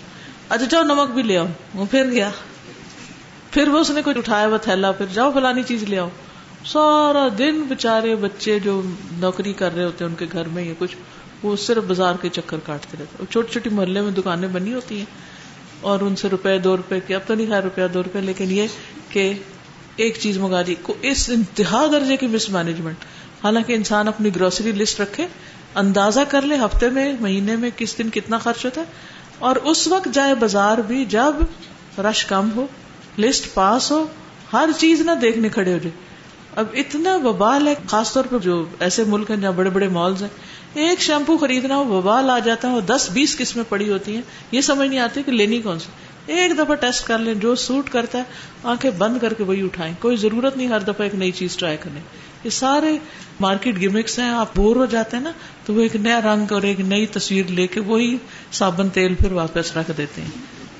[0.49, 2.29] اچھا جاؤ نمک بھی لے آؤ۔ وہ پھر گیا۔
[3.51, 6.09] پھر وہ اس نے کچھ اٹھایا ہوا تھیلا، پھر جاؤ فلانی چیز لے آؤ۔
[6.65, 10.73] سارا دن بےچارے بچے جو نوکری کر رہے ہوتے ہیں ان کے گھر میں یا
[10.79, 10.95] کچھ،
[11.43, 15.32] وہ صرف بازار کے چکر کاٹتے رہتے چھوٹی چھوٹی محلے میں دکانیں بنی ہوتی ہیں۔
[15.83, 18.51] اور ان سے روپے دو روپے کی اب تو نہیں خیر روپیہ دو روپے، لیکن
[18.51, 18.67] یہ
[19.09, 19.31] کہ
[19.95, 23.05] ایک چیز منگا دی اس انتہا درجے کی مس مینجمنٹ
[23.43, 25.25] حالانکہ انسان اپنی گروسری لسٹ رکھے،
[25.75, 28.85] اندازہ کر لے ہفتے میں، مہینے میں کس دن کتنا خرچ ہوتا ہے،
[29.39, 32.65] اور اس وقت جائے بازار بھی جب رش کم ہو
[33.19, 34.05] لسٹ پاس ہو،
[34.53, 35.95] ہر چیز نہ دیکھنے کھڑے ہو جائے۔
[36.55, 40.21] اب اتنا وبال ہے، خاص طور پر جو ایسے ملک ہیں جہاں بڑے بڑے مالز
[40.21, 40.29] ہیں
[40.73, 44.61] ایک شیمپو خریدنا ہو وبال آ جاتا ہے دس بیس قسمیں پڑی ہوتی ہیں۔ یہ
[44.61, 45.91] سمجھ نہیں آتی کہ لینی کون سی۔
[46.33, 48.23] ایک دفعہ ٹیسٹ کر لیں، جو سوٹ کرتا ہے،
[48.63, 51.77] آنکھیں بند کر کے وہی اٹھائیں۔ کوئی ضرورت نہیں ہر دفعہ ایک نئی چیز ٹرائی
[51.77, 51.99] کرنے۔
[52.43, 52.97] یہ سارے
[53.39, 55.31] مارکیٹ گیمکس ہیں، آپ بور ہو جاتے ہیں نا،
[55.65, 58.17] تو وہ ایک نیا رنگ اور ایک نئی تصویر لے کے وہی
[58.51, 60.29] صابن تیل پھر واپس رکھ دیتے ہیں۔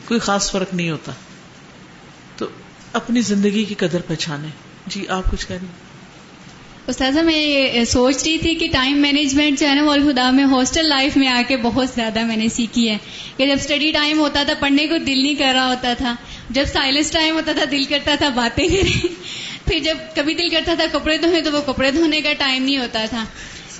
[0.07, 1.11] کوئی خاص فرق نہیں ہوتا۔
[2.37, 2.45] تو
[2.93, 4.47] اپنی زندگی کی قدر پہچانے
[4.87, 5.67] جی آپ کچھ کہہ رہی
[6.87, 10.85] استاذہ میں یہ سوچ رہی تھی کہ ٹائم مینجمنٹ جو ہے نا خدا میں ہاسٹل
[10.89, 12.97] لائف میں آ کے بہت زیادہ میں نے سیکھی ہے۔
[13.37, 16.15] کہ جب اسٹڈی ٹائم ہوتا تھا پڑھنے کو دل نہیں کر رہا ہوتا تھا۔
[16.49, 19.07] جب سائلنس ٹائم ہوتا تھا دل کرتا تھا باتیں کریں۔
[19.65, 22.77] پھر جب کبھی دل کرتا تھا کپڑے دھونے تو وہ کپڑے دھونے کا ٹائم نہیں
[22.77, 23.25] ہوتا تھا۔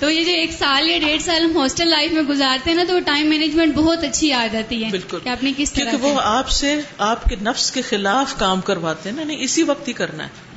[0.00, 2.84] تو یہ جو ایک سال یا ڈیڑھ سال ہم ہاسٹل لائف میں گزارتے ہیں نا
[2.88, 5.94] تو وہ ٹائم مینجمنٹ بہت اچھی آ جاتی ہے بالکل۔ کہ آپ نے کس طرح
[6.00, 9.88] وہ آپ سے آپ کے نفس کے خلاف کام کرواتے ہیں نا نہیں اسی وقت
[9.88, 10.53] ہی کرنا ہے۔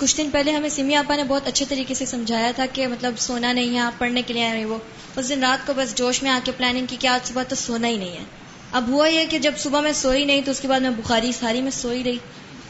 [0.00, 3.14] کچھ دن پہلے ہمیں سمی آپا نے بہت اچھے طریقے سے سمجھایا تھا کہ مطلب
[3.18, 4.78] سونا نہیں ہے، آپ پڑھنے کے لیے آئے وہ۔
[5.16, 7.54] اس دن رات کو بس جوش میں آ کے پلاننگ کی کہ آج صبح تو
[7.54, 8.24] سونا ہی نہیں ہے۔
[8.72, 11.32] اب ہوا یہ کہ جب صبح میں سوئی نہیں تو اس کے بعد میں بخاری،
[11.32, 12.18] ساری میں سوئی رہی،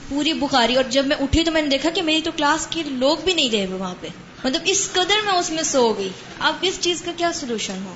[0.09, 2.83] پوری بخاری۔ اور جب میں اٹھی تو میں نے دیکھا کہ میری تو کلاس کے
[2.87, 4.07] لوگ بھی نہیں رہے وہاں پہ۔
[4.45, 7.95] مطلب اس قدر میں اس میں سو گئی۔ اب اس چیز کا کیا سولوشن ہو؟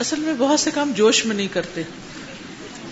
[0.00, 1.82] اصل میں بہت سے کام جوش میں نہیں کرتے،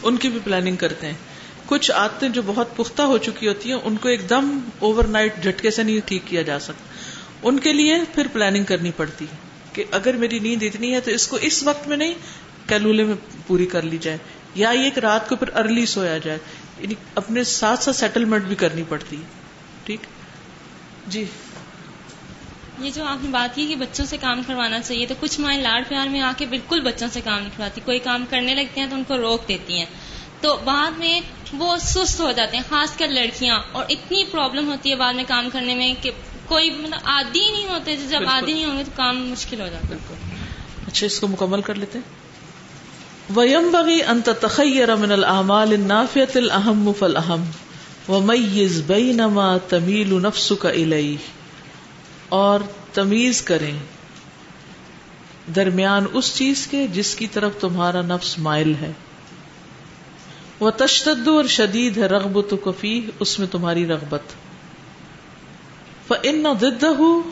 [0.03, 1.32] ان کی بھی پلاننگ کرتے ہیں۔
[1.67, 5.43] کچھ عادتیں جو بہت پختہ ہو چکی ہوتی ہیں، ان کو ایک دم اوور نائٹ
[5.43, 6.89] جھٹکے سے نہیں ٹھیک کیا جا سکتا۔
[7.43, 9.37] ان کے لیے پھر پلاننگ کرنی پڑتی ہے
[9.73, 12.15] کہ اگر میری نیند اتنی ہے تو اس کو اس وقت میں نہیں،
[12.69, 13.15] کیلولے میں
[13.47, 14.19] پوری کر لی جائے۔
[14.55, 16.39] یا یہ کہ رات کو پھر ارلی سویا جائے۔
[16.79, 19.27] یعنی اپنے ساتھ ساتھ سیٹلمنٹ بھی کرنی پڑتی ہے۔
[19.85, 20.01] ٹھیک؟
[21.07, 21.25] جی۔
[22.79, 25.63] یہ جو آپ نے بات کی کہ بچوں سے کام کروانا چاہیے، تو کچھ مائیں
[25.63, 28.81] لاڈ پیار میں آ کے بالکل بچوں سے کام نہیں کرواتی۔ کوئی کام کرنے لگتے
[28.81, 29.87] ہیں تو ان کو روک دیتی ہیں۔
[30.43, 31.21] تو بعد میں
[31.53, 35.25] وہ سست ہو جاتے ہیں خاص کر لڑکیاں۔ اور اتنی پرابلم ہوتی ہے بعد میں
[35.29, 36.11] کام کرنے میں کہ
[36.47, 39.95] کوئی مطلب عادی نہیں ہوتے جب عادی نہیں ہوں گے تو کام مشکل ہو جاتا
[39.95, 40.15] ہے۔
[40.87, 41.99] اچھا اس کو مکمل کر لیتے
[43.37, 47.45] ویم بغی انت تخیر من العمال النافیت الحم فلاحم
[48.09, 51.17] و میز بئی نما تمیل نفس کا الئی
[52.29, 52.61] اور
[52.93, 53.79] تمیز کریں
[55.55, 58.93] درمیان اس چیز کے جس کی طرف تمہارا نفس مائل ہے۔
[60.63, 64.23] وہ تشدد اور شدید ہے رغبت کفی اس میں تمہاری رغبت۔
[66.23, 67.23] ان دد ہوں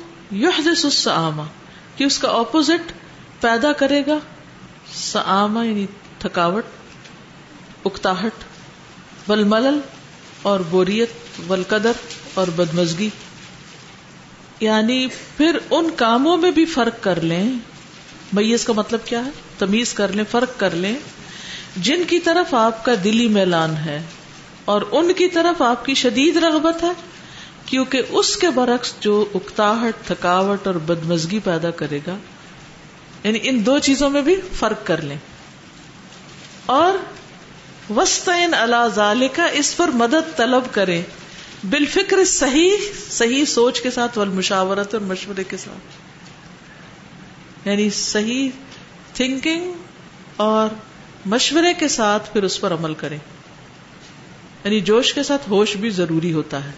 [1.97, 2.93] کہ اس کا اپوزٹ
[3.41, 4.19] پیدا کرے گا
[4.95, 5.87] سآما یعنی
[6.19, 6.65] تھکاوٹ،
[7.85, 8.33] اکتاہٹ
[9.31, 9.81] ول ملل
[10.43, 11.11] اور بوریت
[11.49, 11.93] ول قدر
[12.35, 13.11] اور بدمزگی۔
[14.61, 17.53] یعنی پھر ان کاموں میں بھی فرق کر لیں۔
[18.33, 20.95] میز کا مطلب کیا ہے؟ تمیز کر لیں، فرق کر لیں۔
[21.77, 24.03] جن کی طرف آپ کا دلی میلان ہے
[24.65, 26.91] اور ان کی طرف آپ کی شدید رغبت ہے،
[27.67, 32.17] کیونکہ اس کے برعکس جو اکتاہٹ، تھکاوٹ اور بدمزگی پیدا کرے گا
[33.23, 35.17] یعنی ان دو چیزوں میں بھی فرق کر لیں۔
[36.67, 36.93] اور
[37.93, 41.03] وسطین اللہ کا اس پر مدد طلب کرے
[41.71, 42.77] بالفکر صحیح
[43.11, 46.11] صحیح سوچ کے ساتھ، والمشاورت اور مشورے کے ساتھ۔
[47.69, 48.49] یعنی صحیح
[49.15, 49.73] تھنکنگ
[50.37, 50.69] اور
[51.27, 53.19] مشورے کے ساتھ پھر اس پر عمل کریں۔
[54.65, 56.73] یعنی جوش کے ساتھ ہوش بھی ضروری ہوتا ہے۔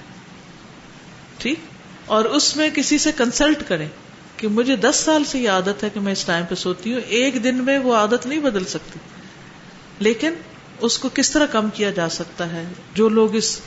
[1.39, 1.59] ٹھیک؟
[2.07, 3.89] اور اس میں کسی سے کنسلٹ کریں
[4.37, 7.01] کہ مجھے دس سال سے یہ عادت ہے کہ میں اس ٹائم پہ سوتی ہوں،
[7.01, 8.99] ایک دن میں وہ عادت نہیں بدل سکتی۔
[9.99, 10.35] لیکن
[10.81, 13.61] اس کو کس طرح کم کیا جا سکتا ہے؟ جو لوگ اس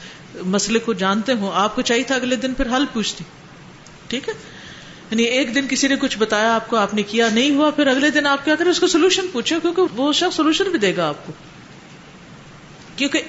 [0.46, 3.24] مسئلے کو جانتے ہوں، آپ کو چاہیے تھا اگلے دن پھر حل پوچھتی۔
[4.08, 4.34] ٹھیک ہے؟
[5.12, 7.88] یعنی ایک دن کسی نے کچھ بتایا آپ کو، آپ نے کیا، نہیں ہوا، پھر
[7.88, 10.96] اگلے دن آپ کیا کریں، اس کو سولوشن پوچھو کیونکہ وہ شخص سولوشن بھی دے
[10.96, 11.34] گا آپ کو۔
[12.96, 13.22] کیونکہ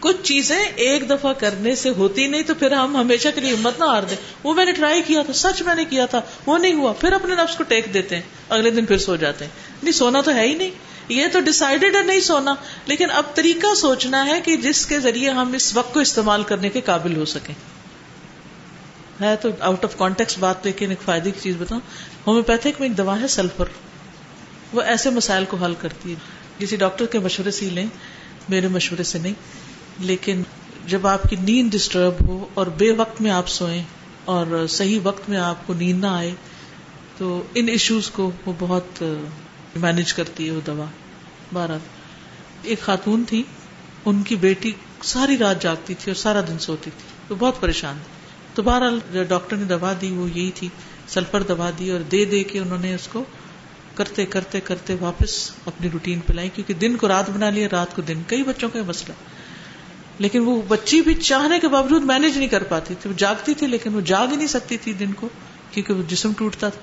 [0.00, 3.78] کچھ چیزیں ایک دفعہ کرنے سے ہوتی نہیں، تو پھر ہم ہمیشہ کے لیے ہمت
[3.78, 6.58] نہ ہار دیں۔ وہ میں نے ٹرائی کیا تھا، سچ میں نے کیا تھا، وہ
[6.58, 9.52] نہیں ہوا۔ پھر اپنے نفس کو ٹیک دیتے ہیں، اگلے دن پھر سو جاتے ہیں۔
[9.82, 10.70] نہیں، سونا تو ہے ہی نہیں۔
[11.08, 12.54] یہ تو ڈسائڈیڈ ہے نہیں سونا۔
[12.86, 16.68] لیکن اب طریقہ سوچنا ہے کہ جس کے ذریعے ہم اس وقت کو استعمال کرنے
[16.68, 17.54] کے قابل ہو سکیں۔
[19.20, 21.80] ہے تو آؤٹ آف کانٹیکس بات لیکن ایک فائدے کی چیز بتاؤں۔
[22.26, 23.64] ہومیوپیتھک میں ایک دوا ہے سلفر۔
[24.72, 26.16] وہ ایسے مسائل کو حل کرتی ہے۔
[26.58, 27.86] کسی ڈاکٹر کے مشورے سے ہی لیں،
[28.48, 29.34] میرے مشورے سے نہیں۔
[29.98, 30.42] لیکن
[30.86, 33.82] جب آپ کی نیند ڈسٹرب ہو اور بے وقت میں آپ سوئیں
[34.24, 36.34] اور صحیح وقت میں آپ کو نیند نہ آئے،
[37.18, 39.02] تو ان ایشوز کو وہ بہت
[39.76, 40.84] مینج کرتی ہے وہ دوا۔
[41.52, 41.78] بارہ
[42.62, 43.42] ایک خاتون تھی،
[44.04, 47.96] ان کی بیٹی ساری رات جاگتی تھی اور سارا دن سوتی تھی۔ وہ بہت پریشان
[48.04, 48.15] تھی۔
[48.56, 50.68] تو بہرحال ڈاکٹر نے دوا دی وہ یہی تھی،
[51.08, 53.24] سلفر دوا دی اور دے دے کے انہوں نے اس کو
[53.94, 57.96] کرتے کرتے کرتے واپس اپنی روٹین پہ لائی کیونکہ دن کو رات بنا لیا رات
[57.96, 59.12] کو دن۔ کئی بچوں کا مسئلہ۔
[60.18, 63.66] لیکن وہ بچی بھی چاہنے کے باوجود مینج نہیں کر پاتی تھی۔ وہ جاگتی تھی،
[63.66, 65.28] لیکن وہ جاگ ہی نہیں سکتی تھی دن کو،
[65.70, 66.80] کیونکہ وہ جسم ٹوٹتا تھا۔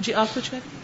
[0.00, 0.79] جی آپ کچھ کہیں؟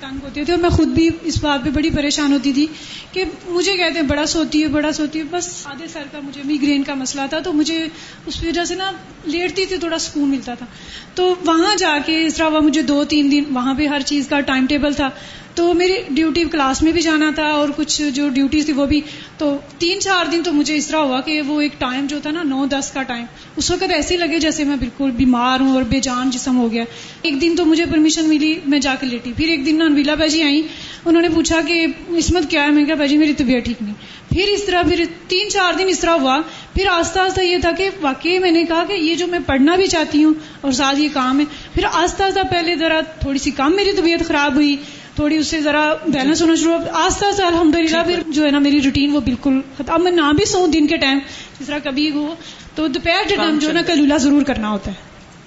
[0.00, 2.66] تنگ ہوتی تھی اور میں خود بھی اس بات پہ بڑی پریشان ہوتی تھی
[3.12, 6.42] کہ مجھے کہتے ہیں بڑا سوتی ہے، بڑا سوتی ہے۔ بس آدھے سر کا مجھے
[6.44, 7.88] میگرین کا مسئلہ تھا تو مجھے
[8.26, 8.92] اس وجہ سے نا
[9.24, 10.66] لیٹتی تھی، تھوڑا سکون ملتا تھا۔
[11.14, 14.40] تو وہاں جا کے اس طرح مجھے دو تین دن۔ وہاں پہ ہر چیز کا
[14.40, 15.10] ٹائم ٹیبل تھا۔
[15.58, 19.00] تو میری ڈیوٹی کلاس میں بھی جانا تھا اور کچھ جو ڈیوٹی تھی وہ بھی
[19.38, 22.30] تو تین چار دن تو مجھے اس طرح ہوا کہ وہ ایک ٹائم جو تھا
[22.30, 23.24] نا، نو دس کا ٹائم
[23.56, 26.72] اس وقت ایسے ہی لگے جیسے میں بالکل بیمار ہوں اور بے جان جسم ہو
[26.72, 26.84] گیا۔
[27.22, 30.42] ایک دن تو مجھے پرمیشن ملی، میں جا کے لیٹی۔ پھر ایک دن انویلا باجی
[30.42, 30.62] آئی
[31.04, 33.94] انہوں نے پوچھا کہ اسمت کیا ہے؟ میں کہا، باجی، میری طبیعت ٹھیک نہیں۔
[34.28, 36.40] پھر اس طرح، پھر تین چار دن اس طرح ہوا۔
[36.74, 39.76] پھر آہستہ آہستہ یہ تھا کہ واقعی میں نے کہا کہ یہ جو میں پڑھنا
[39.76, 41.44] بھی چاہتی ہوں اور ساتھ یہ کام ہے۔
[41.74, 44.76] پھر آہستہ آہستہ پہلے ذرا تھوڑی سی کم میری طبیعت خراب ہوئی۔
[45.18, 48.58] تھوڑی اس سے ذرا بیلنس ہونا شروع آہستہ آہستہ الحمد للہ پھر جو ہے نا
[48.58, 51.18] میری روٹین وہ بالکل اب میں نہ بھی سو دن کے ٹائم
[51.60, 52.34] جس طرح کبھی ہو
[52.74, 54.96] تو دوپہر کے ٹائم جو ہے نا کلولا ضرور کرنا ہوتا ہے۔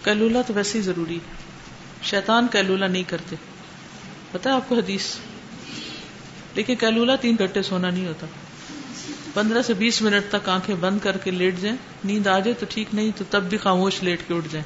[0.04, 1.20] کلولا تو ویسے ہی ضروری۔
[2.04, 3.36] شیطان کلولا نہیں کرتے۔
[4.32, 5.02] پتا ہے آپ کو حدیث؟
[6.56, 8.28] لیکن کلولا تین گھنٹے سونا نہیں ہوتا۔
[9.34, 12.66] پندرہ سے بیس منٹ تک آنکھیں بند کر کے لیٹ جائیں۔ نیند آ جائے تو
[12.70, 14.66] ٹھیک نہیں تو تب بھی خاموش لیٹ کے اٹھ جائیں۔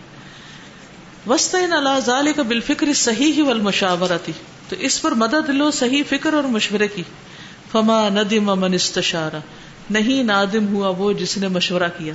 [1.30, 4.32] وسطین اللہ ظال کا بالفکر صحیح ہی ول مشاورتی
[4.70, 7.04] تو اس پر مدد لو صحیح فکر اور مشورے کی۔
[7.72, 9.40] فما ندم من استشارہ
[9.90, 12.14] نہیں نادم ہوا وہ جس نے مشورہ کیا۔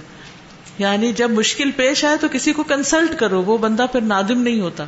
[0.78, 4.60] یعنی جب مشکل پیش آئے تو کسی کو کنسلٹ کرو، وہ بندہ پھر نادم نہیں
[4.60, 4.84] ہوتا۔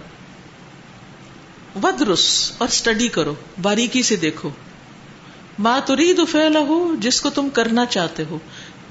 [1.83, 4.51] ودرس اور اسٹڈی کرو، باریکی سے دیکھو۔
[5.59, 6.19] ماں ترید
[6.55, 8.39] ہو جس کو تم کرنا چاہتے ہو۔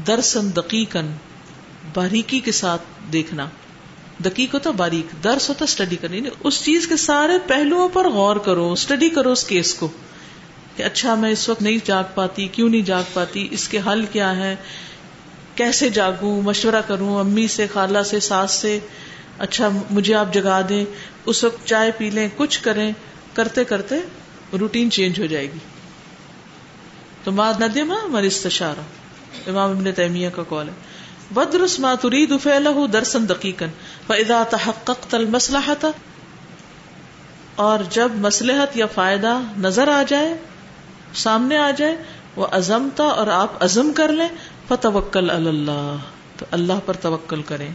[0.08, 1.12] درسن دقیقن
[1.94, 2.82] باریکی کے ساتھ
[3.14, 3.50] دیکھنا۔
[4.26, 8.36] دقیق ہوتا باریک، درس ہوتا اسٹڈی کرنا یعنی اس چیز کے سارے پہلوؤں پر غور
[8.36, 9.88] کرو اسٹڈی کرو اس کیس کو
[10.76, 14.06] کہ اچھا میں اس وقت نہیں جاگ پاتی، کیوں نہیں جاگ پاتی، اس کے حل
[14.12, 14.56] کیا ہے
[15.56, 18.80] کیسے جاگوں، مشورہ کروں، امی سے، خالہ سے، ساس سے
[19.38, 20.86] اچھا مجھے آپ جگا دیں،
[21.26, 22.92] اس وقت چائے پی لیں، کچھ کریں،
[23.34, 23.96] کرتے کرتے
[24.60, 25.58] روٹین چینج ہو جائے گی۔
[27.24, 28.82] تو ماد ندیم مر استشارہ،
[29.50, 30.74] امام ابن تیمیہ کا کال ہے۔
[31.34, 33.20] بدرس ما تريد فعله درسا
[34.10, 35.90] دقیقا فاذا تحققت المصلحه
[37.56, 40.34] اور جب مصلحت یا فائدہ نظر آ جائے،
[41.14, 41.96] سامنے آ جائے،
[42.36, 44.28] وہ عزمتا اور آپ عزم کر لیں،
[44.68, 45.96] فتوکل اللہ
[46.38, 47.70] تو اللہ پر توکل کریں۔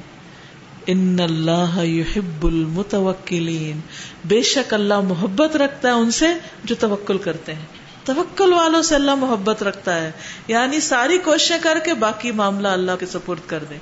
[0.86, 3.80] ان اللہ يحب المتوکلین
[4.24, 6.26] بے شک اللہ محبت رکھتا ہے ان سے
[6.64, 7.66] جو توکل کرتے ہیں۔
[8.04, 10.12] توکل والوں سے اللہ محبت رکھتا ہے۔
[10.48, 13.76] یعنی ساری کوششیں کر کے باقی معاملہ اللہ کے سپرد کر دے۔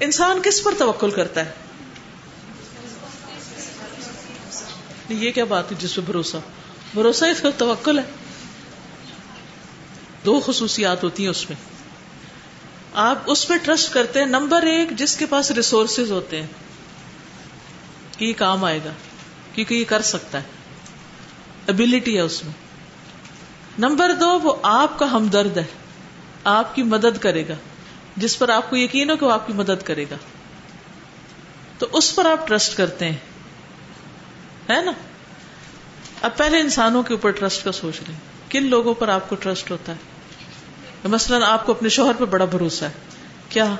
[0.00, 1.50] انسان کس پر توکل کرتا ہے؟
[5.08, 6.36] یہ کیا بات ہے جس پہ بھروسہ؟
[6.94, 8.04] بھروسہ اس کا توکل ہے۔
[10.24, 11.60] دو خصوصیات ہوتی ہیں اس میں۔
[12.94, 16.48] آپ اس پہ ٹرسٹ کرتے ہیں۔ نمبر ایک، جس کے پاس ریسورسز ہوتے ہیں،
[18.18, 18.92] کہ یہ کام آئے گا،
[19.54, 20.46] کیونکہ یہ کر سکتا ہے۔
[21.68, 22.52] ابلٹی ہے اس میں۔
[23.78, 25.64] نمبر دو، وہ آپ کا ہمدرد ہے۔
[26.44, 27.54] آپ کی مدد کرے گا۔
[28.16, 30.16] جس پر آپ کو یقین ہو کہ وہ آپ کی مدد کرے گا۔
[31.78, 33.16] تو اس پر آپ ٹرسٹ کرتے ہیں۔
[34.70, 34.92] ہے نا؟
[36.22, 38.16] اب پہلے انسانوں کے اوپر ٹرسٹ کا سوچ لیں۔
[38.50, 39.96] کن لوگوں پر آپ کو ٹرسٹ ہوتا ہے؟
[41.04, 42.90] مثلاً آپ کو اپنے شوہر پہ بڑا بھروسہ ہے۔
[43.48, 43.74] کیا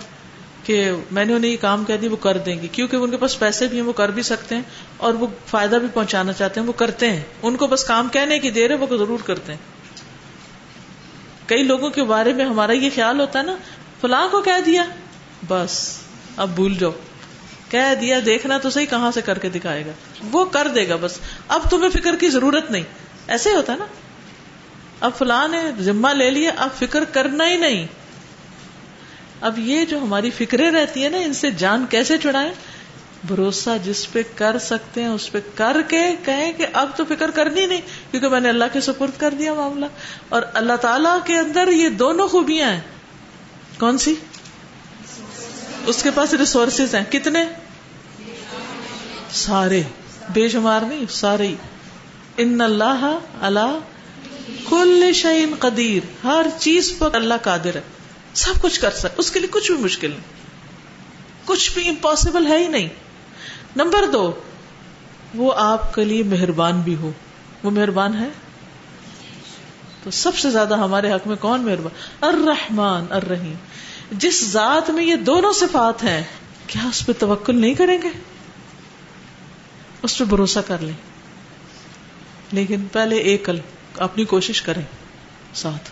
[0.65, 3.17] کہ میں نے انہیں یہ کام کہہ دی وہ کر دیں گے۔ کیونکہ ان کے
[3.17, 4.63] پاس پیسے بھی ہیں، وہ کر بھی سکتے ہیں
[4.97, 8.39] اور وہ فائدہ بھی پہنچانا چاہتے ہیں، وہ کرتے ہیں۔ ان کو بس کام کہنے
[8.39, 9.61] کی دیر ہے، وہ ضرور کرتے ہیں۔
[11.47, 13.57] کئی لوگوں کے بارے میں ہمارا یہ خیال ہوتا ہے نا،
[14.01, 14.85] فلاں کو کہہ دیا،
[15.49, 15.99] بس۔
[16.37, 16.93] اب بھول جاؤ۔
[17.69, 19.91] کہہ دیا، دیکھنا تو صحیح کہاں سے کر کے دکھائے گا۔
[20.33, 22.83] وہ کر دے گا بس۔ اب تمہیں فکر کی ضرورت نہیں۔
[23.29, 23.85] ایسے ہوتا نا۔
[25.01, 27.87] اب فلاں نے ذمہ لے لیا، اب فکر کرنا ہی نہیں۔
[29.41, 32.53] اب یہ جو ہماری فکریں رہتی ہے نا، ان سے جان کیسے چڑھائیں؟
[33.25, 37.31] بھروسہ جس پہ کر سکتے ہیں، اس پہ کر کے کہیں کہ اب تو فکر
[37.31, 39.87] کرنی نہیں، کیونکہ میں نے اللہ کے سپرد کر دیا معاملہ۔
[40.29, 42.81] اور اللہ تعالی کے اندر یہ دونوں خوبیاں ہیں۔
[43.79, 44.15] کون سی؟
[45.89, 47.45] اس کے پاس ریسورسز ہیں۔ کتنے؟
[49.31, 49.83] سارے۔
[50.33, 51.55] بے شمار نہیں، سارے
[52.37, 53.79] ان اللہ اللہ
[54.69, 57.81] کل شعین قدیر۔ ہر چیز پر اللہ قادر ہے۔
[58.35, 60.21] سب کچھ کر سکتے اس کے لیے کچھ بھی مشکل نہیں۔
[61.45, 62.89] کچھ بھی امپاسبل ہے ہی نہیں۔
[63.77, 64.33] نمبر دو،
[65.35, 67.13] وہ آپ کے لیے مہربان بھی ہو۔
[67.63, 68.29] وہ مہربان ہے؟
[70.03, 73.55] تو سب سے زیادہ ہمارے حق میں کون مہربان؟ الرحمن، الرحیم۔
[74.13, 76.23] جس ذات میں یہ دونوں صفات ہیں،
[76.67, 78.09] کیا اس پہ توکل نہیں کریں گے؟
[80.03, 80.95] اس پہ بھروسہ کر لیں۔
[82.53, 83.49] لیکن پہلے ایک
[83.97, 84.83] اپنی کوشش کریں
[85.55, 85.91] ساتھ۔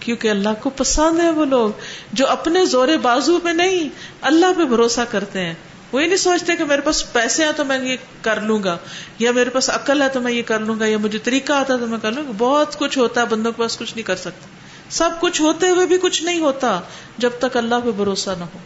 [0.00, 1.70] کیونکہ اللہ کو پسند ہے وہ لوگ
[2.12, 3.88] جو اپنے زور بازو میں نہیں،
[4.20, 5.54] اللہ پہ بھروسہ کرتے ہیں۔
[5.92, 8.76] وہ یہ نہیں سوچتے کہ میرے پاس پیسے ہیں تو میں یہ کر لوں گا،
[9.18, 11.76] یا میرے پاس عقل ہے تو میں یہ کر لوں گا، یا مجھے طریقہ آتا
[11.76, 14.16] تو میں کر لوں گا۔ بہت کچھ ہوتا ہے، بندوں کے پاس کچھ نہیں کر
[14.16, 14.46] سکتا
[14.92, 16.80] سب کچھ ہوتے ہوئے بھی کچھ نہیں ہوتا
[17.18, 18.58] جب تک اللہ پہ بھروسہ نہ ہو۔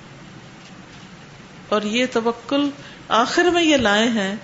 [1.68, 2.70] اور یہ توکل
[3.08, 4.34] آخر میں یہ لائے ہیں،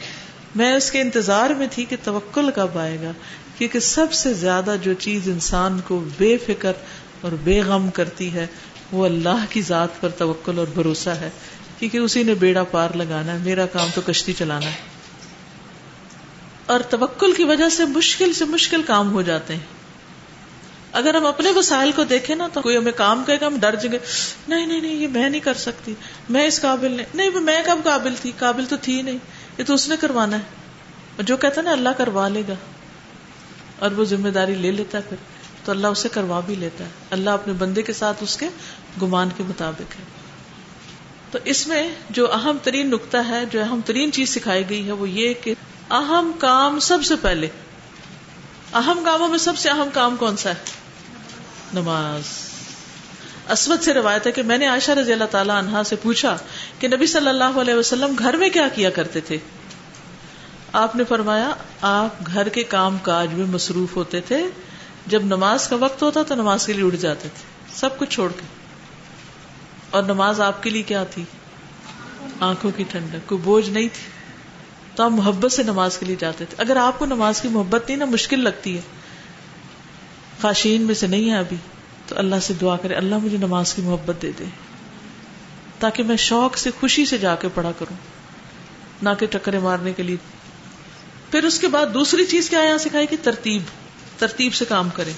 [0.54, 3.12] میں اس کے انتظار میں تھی کہ توکل کب آئے گا،
[3.58, 6.72] کیونکہ سب سے زیادہ جو چیز انسان کو بے فکر
[7.20, 8.46] اور بے غم کرتی ہے،
[8.92, 11.30] وہ اللہ کی ذات پر توکل اور بھروسہ ہے۔
[11.78, 14.76] کیونکہ اسی نے بیڑا پار لگانا ہے، میرا کام تو کشتی چلانا ہے۔
[16.66, 19.81] اور توکل کی وجہ سے مشکل سے مشکل کام ہو جاتے ہیں۔
[20.92, 23.74] اگر ہم اپنے وسائل کو دیکھیں نا تو کوئی ہمیں کام کہے گا، ہم ڈر
[23.74, 23.98] جائیں گے،
[24.48, 25.94] نہیں نہیں نہیں، یہ میں نہیں کر سکتی،
[26.28, 29.18] میں اس قابل نہیں نہیں میں کب قابل تھی؟ قابل تو تھی نہیں،
[29.58, 30.42] یہ تو اس نے کروانا ہے۔
[31.16, 32.54] اور جو کہتا ہے نا، اللہ کروا لے گا۔
[33.78, 35.16] اور وہ ذمہ داری لے لیتا ہے پھر۔
[35.64, 38.48] تو اللہ اسے کروا بھی لیتا ہے۔ اللہ اپنے بندے کے ساتھ اس کے
[39.02, 40.04] گمان کے مطابق ہے۔
[41.30, 44.92] تو اس میں جو اہم ترین نقطہ ہے، جو اہم ترین چیز سکھائی گئی ہے،
[44.92, 45.54] وہ یہ کہ
[45.90, 47.48] اہم کام سب سے پہلے۔
[48.72, 50.81] اہم کاموں میں سب سے اہم کام کون سا ہے؟
[51.74, 52.22] نماز۔
[53.50, 56.36] اسود سے روایت ہے کہ میں نے عائشہ رضی اللہ تعالی عنہا سے پوچھا
[56.78, 59.36] کہ نبی صلی اللہ علیہ وسلم گھر میں کیا کیا کرتے تھے؟
[60.72, 64.44] آپ نے فرمایا، آپ گھر کے کام کاج میں مصروف ہوتے تھے۔
[65.06, 68.32] جب نماز کا وقت ہوتا تو نماز کے لیے اٹھ جاتے تھے۔ سب کچھ چھوڑ
[68.32, 68.42] کے۔
[69.90, 71.24] اور نماز آپ کے لیے کیا تھی؟
[72.40, 74.10] آنکھوں کی ٹھنڈک۔ کوئی بوجھ نہیں تھی۔
[74.94, 77.88] تو آپ محبت سے نماز کے لیے جاتے تھے۔ اگر آپ کو نماز کی محبت
[77.88, 78.80] نہیں، نا مشکل لگتی ہے۔
[80.42, 81.56] خاشین میں سے نہیں ہے ابھی،
[82.08, 84.44] تو اللہ سے دعا کرے، اللہ مجھے نماز کی محبت دے دے،
[85.78, 87.96] تاکہ میں شوق سے خوشی سے جا کے پڑھا کروں،
[89.02, 90.16] نہ کہ ٹکرے مارنے کے لیے۔
[91.30, 93.62] پھر اس کے بعد دوسری چیز کیا یہاں سکھائی کہ ترتیب
[94.18, 95.12] ترتیب سے کام کرے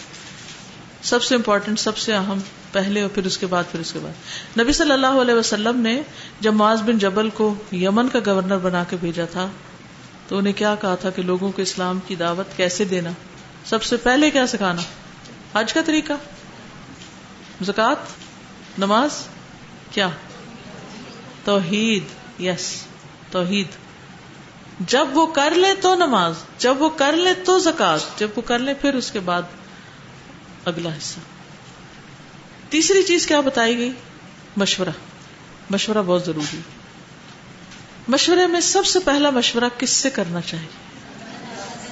[1.03, 2.39] سب سے امپورٹنٹ سب سے اہم،
[2.73, 5.81] پہلے اور پھر اس کے بعد، پھر اس کے بعد۔ نبی صلی اللہ علیہ وسلم
[5.81, 6.03] نے
[6.41, 9.49] جب معاذ بن جبل کو یمن کا گورنر بنا کے بھیجا تھا،
[10.29, 13.11] تو انہیں کیا کہا تھا کہ لوگوں کو اسلام کی دعوت کیسے دینا؟
[13.65, 14.83] سب سے پہلے کیا سکھانا؟
[15.55, 16.13] حج کا طریقہ؟
[17.63, 17.97] زکات؟
[18.79, 19.11] نماز؟
[19.91, 20.09] کیا؟
[21.45, 22.05] توحید
[22.41, 22.83] یس
[23.31, 23.67] توحید۔
[24.81, 28.59] جب وہ کر لے تو نماز، جب وہ کر لے تو زکات، جب وہ کر
[28.59, 29.43] لے پھر اس کے بعد
[30.65, 31.21] اگلا حصہ۔
[32.71, 33.93] تیسری چیز کیا بتائی گئی؟
[34.57, 34.89] مشورہ۔
[35.71, 36.61] مشورہ بہت ضروری۔
[38.09, 40.69] مشورے میں سب سے پہلا مشورہ کس سے کرنا چاہیے؟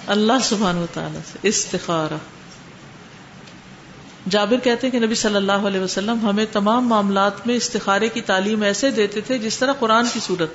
[0.07, 2.41] اللہ سبحان و تعالی سے۔ استخارہ
[4.30, 8.20] جابر کہتے ہیں کہ نبی صلی اللہ علیہ وسلم ہمیں تمام معاملات میں استخارے کی
[8.20, 10.50] تعلیم ایسے دیتے تھے جس طرح قرآن کی صورت۔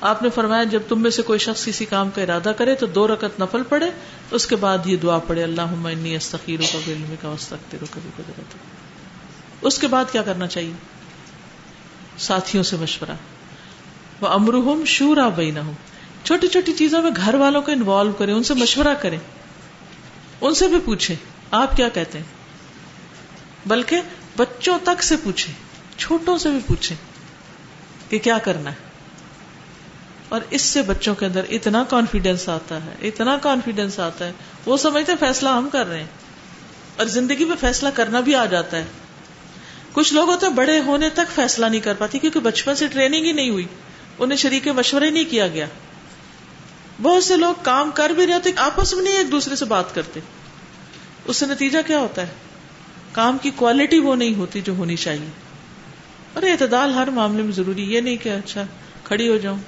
[0.00, 2.86] آپ نے فرمایا جب تم میں سے کوئی شخص کسی کام کا ارادہ کرے تو
[2.86, 3.90] دو رکت نفل پڑے
[4.30, 7.34] اس کے بعد یہ دعا پڑے اللہ استخیر کا علم کا
[7.90, 8.56] قدرت
[9.62, 10.72] اس کے بعد کیا کرنا چاہیے؟
[12.18, 13.16] ساتھیوں سے مشورہ۔
[14.20, 15.58] وہ امرحم شورا بئی نہ
[16.24, 19.16] چھوٹی چھوٹی چیزوں میں گھر والوں کو انوالو کرے ان سے مشورہ کرے
[20.40, 21.14] ان سے بھی پوچھے
[21.50, 22.24] آپ کیا کہتے ہیں؟
[23.66, 24.00] بلکہ
[24.36, 25.52] بچوں تک سے پوچھے
[25.96, 26.94] چھوٹوں سے بھی پوچھے
[28.08, 28.86] کہ کیا کرنا ہے۔
[30.28, 34.32] اور اس سے بچوں کے اندر اتنا کانفیڈینس آتا ہے، اتنا کانفیڈینس آتا ہے۔
[34.66, 36.06] وہ سمجھتے فیصلہ ہم کر رہے ہیں،
[36.96, 38.84] اور زندگی میں فیصلہ کرنا بھی آ جاتا ہے۔
[39.92, 43.24] کچھ لوگ ہوتے ہیں بڑے ہونے تک فیصلہ نہیں کر پاتے کیونکہ بچپن سے ٹریننگ
[43.24, 43.66] ہی نہیں ہوئی۔
[44.18, 45.66] انہیں شریک مشورے نہیں کیا گیا۔
[47.02, 50.20] بہت سے لوگ کام کر بھی رہتے آپس میں نہیں ایک دوسرے سے بات کرتے۔
[51.26, 52.26] اس سے نتیجہ کیا ہوتا ہے؟
[53.12, 55.28] کام کی کوالٹی وہ نہیں ہوتی جو ہونی چاہیے۔
[56.32, 58.62] اور اعتدال ہر معاملے میں ضروری یہ نہیں کہ اچھا
[59.04, 59.58] کھڑی ہو جاؤں،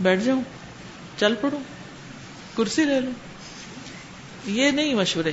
[0.00, 0.42] بیٹھ جاؤں،
[1.18, 1.60] چل پڑوں،
[2.56, 3.12] کرسی لے لوں۔
[4.46, 5.32] یہ نہیں مشورے۔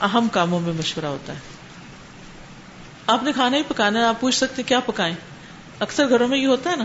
[0.00, 1.38] اہم کاموں میں مشورہ ہوتا ہے۔
[3.06, 5.14] آپ نے کھانا ہی پکانا ہے، آپ پوچھ سکتے کیا پکائیں۔
[5.80, 6.84] اکثر گھروں میں یہ ہوتا ہے نا،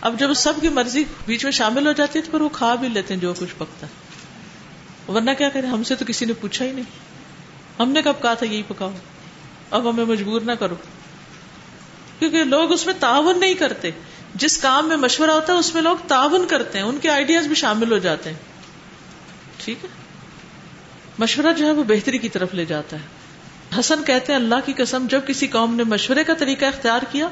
[0.00, 2.74] اب جب سب کی مرضی بیچ میں شامل ہو جاتی ہے تو پھر وہ کھا
[2.74, 3.92] بھی لیتے ہیں جو کچھ پکتا ہے۔
[5.12, 6.84] ورنہ کیا کریں؟ ہم سے تو کسی نے پوچھا ہی نہیں۔
[7.80, 8.92] ہم نے کب کہا تھا یہی پکاؤ؟
[9.70, 10.74] اب ہمیں مجبور نہ کرو۔
[12.18, 13.90] کیونکہ لوگ اس میں تعاون نہیں کرتے۔
[14.34, 17.46] جس کام میں مشورہ ہوتا ہے، اس میں لوگ تعاون کرتے ہیں۔ ان کے آئیڈیاز
[17.46, 18.36] بھی شامل ہو جاتے ہیں۔
[19.56, 19.88] ٹھیک ہے؟
[21.18, 23.02] مشورہ جو ہے وہ بہتری کی طرف لے جاتا ہے۔
[23.80, 27.28] حسن کہتے ہیں، اللہ کی قسم، جب کسی قوم نے مشورے کا طریقہ اختیار کیا،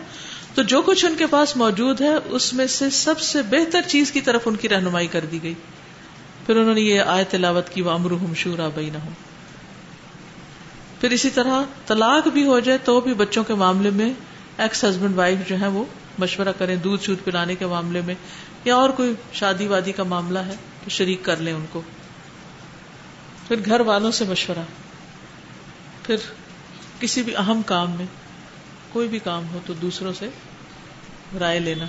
[0.54, 4.12] تو جو کچھ ان کے پاس موجود ہے، اس میں سے سب سے بہتر چیز
[4.12, 5.54] کی طرف ان کی رہنمائی کر دی گئی۔
[6.46, 9.08] پھر انہوں نے یہ آئے تلاوت کی وہ امر ہم شورا بئی نہ ہو
[11.00, 14.12] پھر اسی طرح طلاق بھی ہو جائے تو بھی بچوں کے معاملے میں
[14.58, 15.84] ایکس ہسبینڈ وائف جو ہے وہ
[16.18, 18.14] مشورہ کریں، دودھ شودھ پلانے کے معاملے میں،
[18.64, 21.82] یا اور کوئی شادی وادی کا معاملہ ہے تو شریک کر لیں ان کو۔
[23.48, 24.62] پھر گھر والوں سے مشورہ۔
[26.02, 26.16] پھر
[27.00, 28.06] کسی بھی اہم کام میں
[28.92, 30.28] کوئی بھی کام ہو تو دوسروں سے
[31.40, 31.86] رائے لینا۔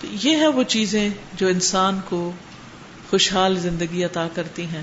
[0.00, 2.32] تو یہ ہے وہ چیزیں جو انسان کو
[3.10, 4.82] خوشحال زندگی عطا کرتی ہیں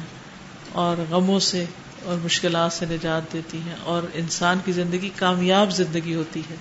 [0.71, 1.65] اور غموں سے
[2.06, 6.56] اور مشکلات سے نجات دیتی ہیں اور انسان کی زندگی کامیاب زندگی ہوتی ہے۔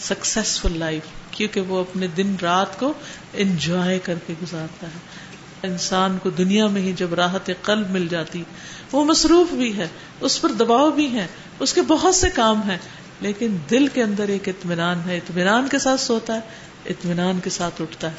[0.00, 2.92] سکسیسفل لائف کیونکہ وہ اپنے دن رات کو
[3.32, 5.26] انجوائے کر کے گزارتا ہے۔
[5.62, 8.44] انسان کو دنیا میں ہی جب راحت قلب مل جاتی،
[8.92, 9.88] وہ مصروف بھی ہے،
[10.20, 11.26] اس پر دباؤ بھی ہے،
[11.58, 12.78] اس کے بہت سے کام ہیں،
[13.20, 16.40] لیکن دل کے اندر ایک اطمینان ہے۔ اطمینان کے ساتھ سوتا ہے،
[16.86, 18.14] اطمینان کے ساتھ اٹھتا ہے،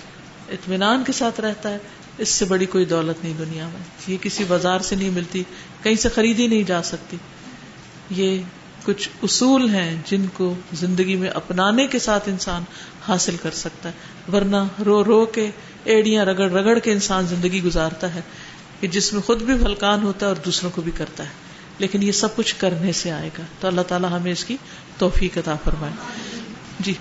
[0.49, 1.77] اطمینان کے ساتھ رہتا ہے۔
[2.17, 5.43] اس سے بڑی کوئی دولت نہیں دنیا میں۔ یہ کسی بازار سے نہیں ملتی،
[5.83, 7.17] کہیں سے خریدی نہیں جا سکتی۔
[8.09, 8.41] یہ
[8.83, 12.63] کچھ اصول ہیں جن کو زندگی میں اپنانے کے ساتھ انسان
[13.07, 13.93] حاصل کر سکتا ہے۔
[14.31, 14.55] ورنہ
[14.85, 15.49] رو رو کے
[15.83, 18.21] ایڑیاں رگڑ رگڑ کے انسان زندگی گزارتا ہے
[18.79, 21.29] کہ جس میں خود بھی ہلکان ہوتا ہے اور دوسروں کو بھی کرتا ہے۔
[21.79, 24.57] لیکن یہ سب کچھ کرنے سے آئے گا۔ تو اللہ تعالیٰ ہمیں اس کی
[24.97, 25.93] توفیق عطا فرمائے۔
[26.79, 26.93] جی۔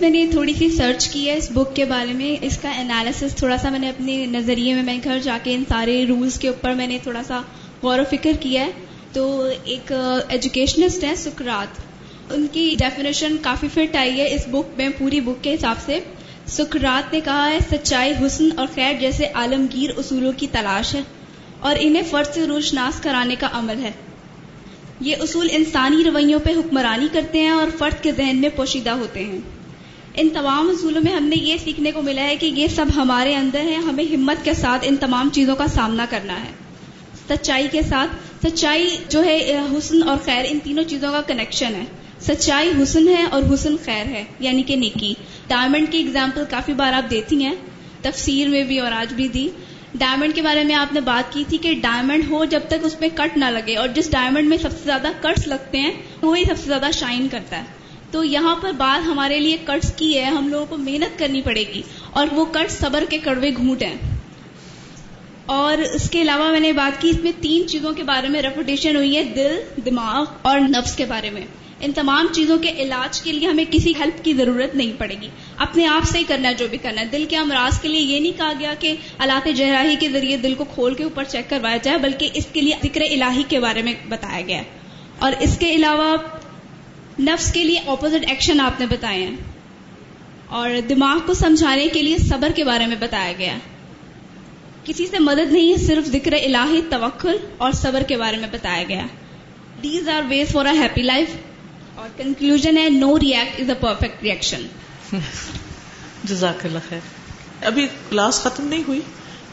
[0.00, 3.36] میں نے تھوڑی سی سرچ کی ہے اس بک کے بارے میں۔ اس کا انالیسس
[3.36, 6.48] تھوڑا سا میں نے اپنے نظریے میں میں گھر جا کے ان سارے رولز کے
[6.48, 7.40] اوپر میں نے تھوڑا سا
[7.82, 8.70] غور و فکر کیا ہے۔
[9.12, 11.80] تو ایک uh, ایجوکیشنسٹ ہے سکرات۔
[12.32, 16.00] ان کی ڈیفینیشن کافی فٹ آئی ہے اس بک میں، پوری بک کے حساب سے۔
[16.46, 21.00] سکرات نے کہا ہے، سچائی، حسن اور خیر جیسے عالمگیر اصولوں کی تلاش ہے
[21.60, 23.90] اور انہیں فرد سے روشناس کرانے کا عمل ہے۔
[25.00, 29.24] یہ اصول انسانی رویوں پہ حکمرانی کرتے ہیں اور فرد کے ذہن میں پوشیدہ ہوتے
[29.24, 29.55] ہیں۔
[30.16, 33.34] ان تمام اصولوں میں ہم نے یہ سیکھنے کو ملا ہے کہ یہ سب ہمارے
[33.34, 36.50] اندر ہے ہمیں ہمت کے ساتھ ان تمام چیزوں کا سامنا کرنا ہے۔
[37.28, 38.10] سچائی کے ساتھ،
[38.46, 41.84] سچائی جو ہے، حسن اور خیر، ان تینوں چیزوں کا کنیکشن ہے۔
[42.20, 45.14] سچائی حسن ہے اور حسن خیر ہے یعنی کہ نیکی۔
[45.48, 47.54] ڈائمنڈ کی اگزامپل کافی بار آپ دیتی ہیں،
[48.02, 49.48] تفسیر میں بھی اور آج بھی دی۔
[49.94, 53.00] ڈائمنڈ کے بارے میں آپ نے بات کی تھی کہ ڈائمنڈ ہو جب تک اس
[53.00, 55.92] میں کٹ نہ لگے اور جس ڈائمنڈ میں سب سے زیادہ کٹس لگتے ہیں،
[56.22, 57.75] وہی سب سے زیادہ شائن کرتا ہے۔
[58.10, 61.64] تو یہاں پر بات ہمارے لیے کٹس کی ہے، ہم لوگوں کو محنت کرنی پڑے
[61.74, 63.94] گی اور وہ کٹ صبر کے کڑوے گھونٹ ہیں۔
[65.46, 68.42] اور اس کے علاوہ میں نے بات کی، اس میں تین چیزوں کے بارے میں
[68.42, 71.42] ریپوٹیشن ہوئی ہے، دل، دماغ اور نفس کے بارے میں۔
[71.80, 75.28] ان تمام چیزوں کے علاج کے لیے ہمیں کسی ہیلپ کی ضرورت نہیں پڑے گی۔
[75.56, 78.00] اپنے آپ سے ہی کرنا ہے، جو بھی کرنا ہے۔ دل کے امراض کے لیے
[78.00, 81.50] یہ نہیں کہا گیا کہ علاق جہراہی کے ذریعے دل کو کھول کے اوپر چیک
[81.50, 84.64] کروایا جائے، بلکہ اس کے لیے ذکر الہی کے بارے میں بتایا گیا ہے۔
[85.18, 86.16] اور اس کے علاوہ
[87.20, 89.36] نفس کے لیے اپوزٹ ایکشن آپ نے بتائے ہیں۔
[90.46, 93.56] اور دماغ کو سمجھانے کے لیے صبر کے بارے میں بتایا گیا۔
[94.84, 98.84] کسی سے مدد نہیں ہے، صرف ذکر الہی توکل اور صبر کے بارے میں بتایا
[98.88, 99.06] گیا۔
[99.82, 101.28] These are ways for a happy life
[101.94, 104.66] اور کنکلوژن ہے no react is a perfect reaction
[106.24, 107.00] جزاک اللہ خیر۔
[107.66, 109.00] ابھی کلاس ختم نہیں ہوئی۔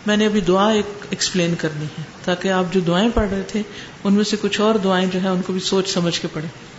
[0.06, 3.62] میں نے ابھی دعا ایک ایکسپلین کرنی ہے، تاکہ آپ جو دعائیں پڑھ رہے تھے،
[4.04, 6.73] ان میں سے کچھ اور دعائیں جو ہیں، ان کو بھی سوچ سمجھ کے پڑھیں۔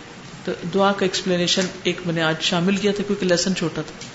[0.45, 4.14] تو دعا کا ایکسپلینیشن ایک میں نے آج شامل کیا تھا کیونکہ لیسن چھوٹا تھا۔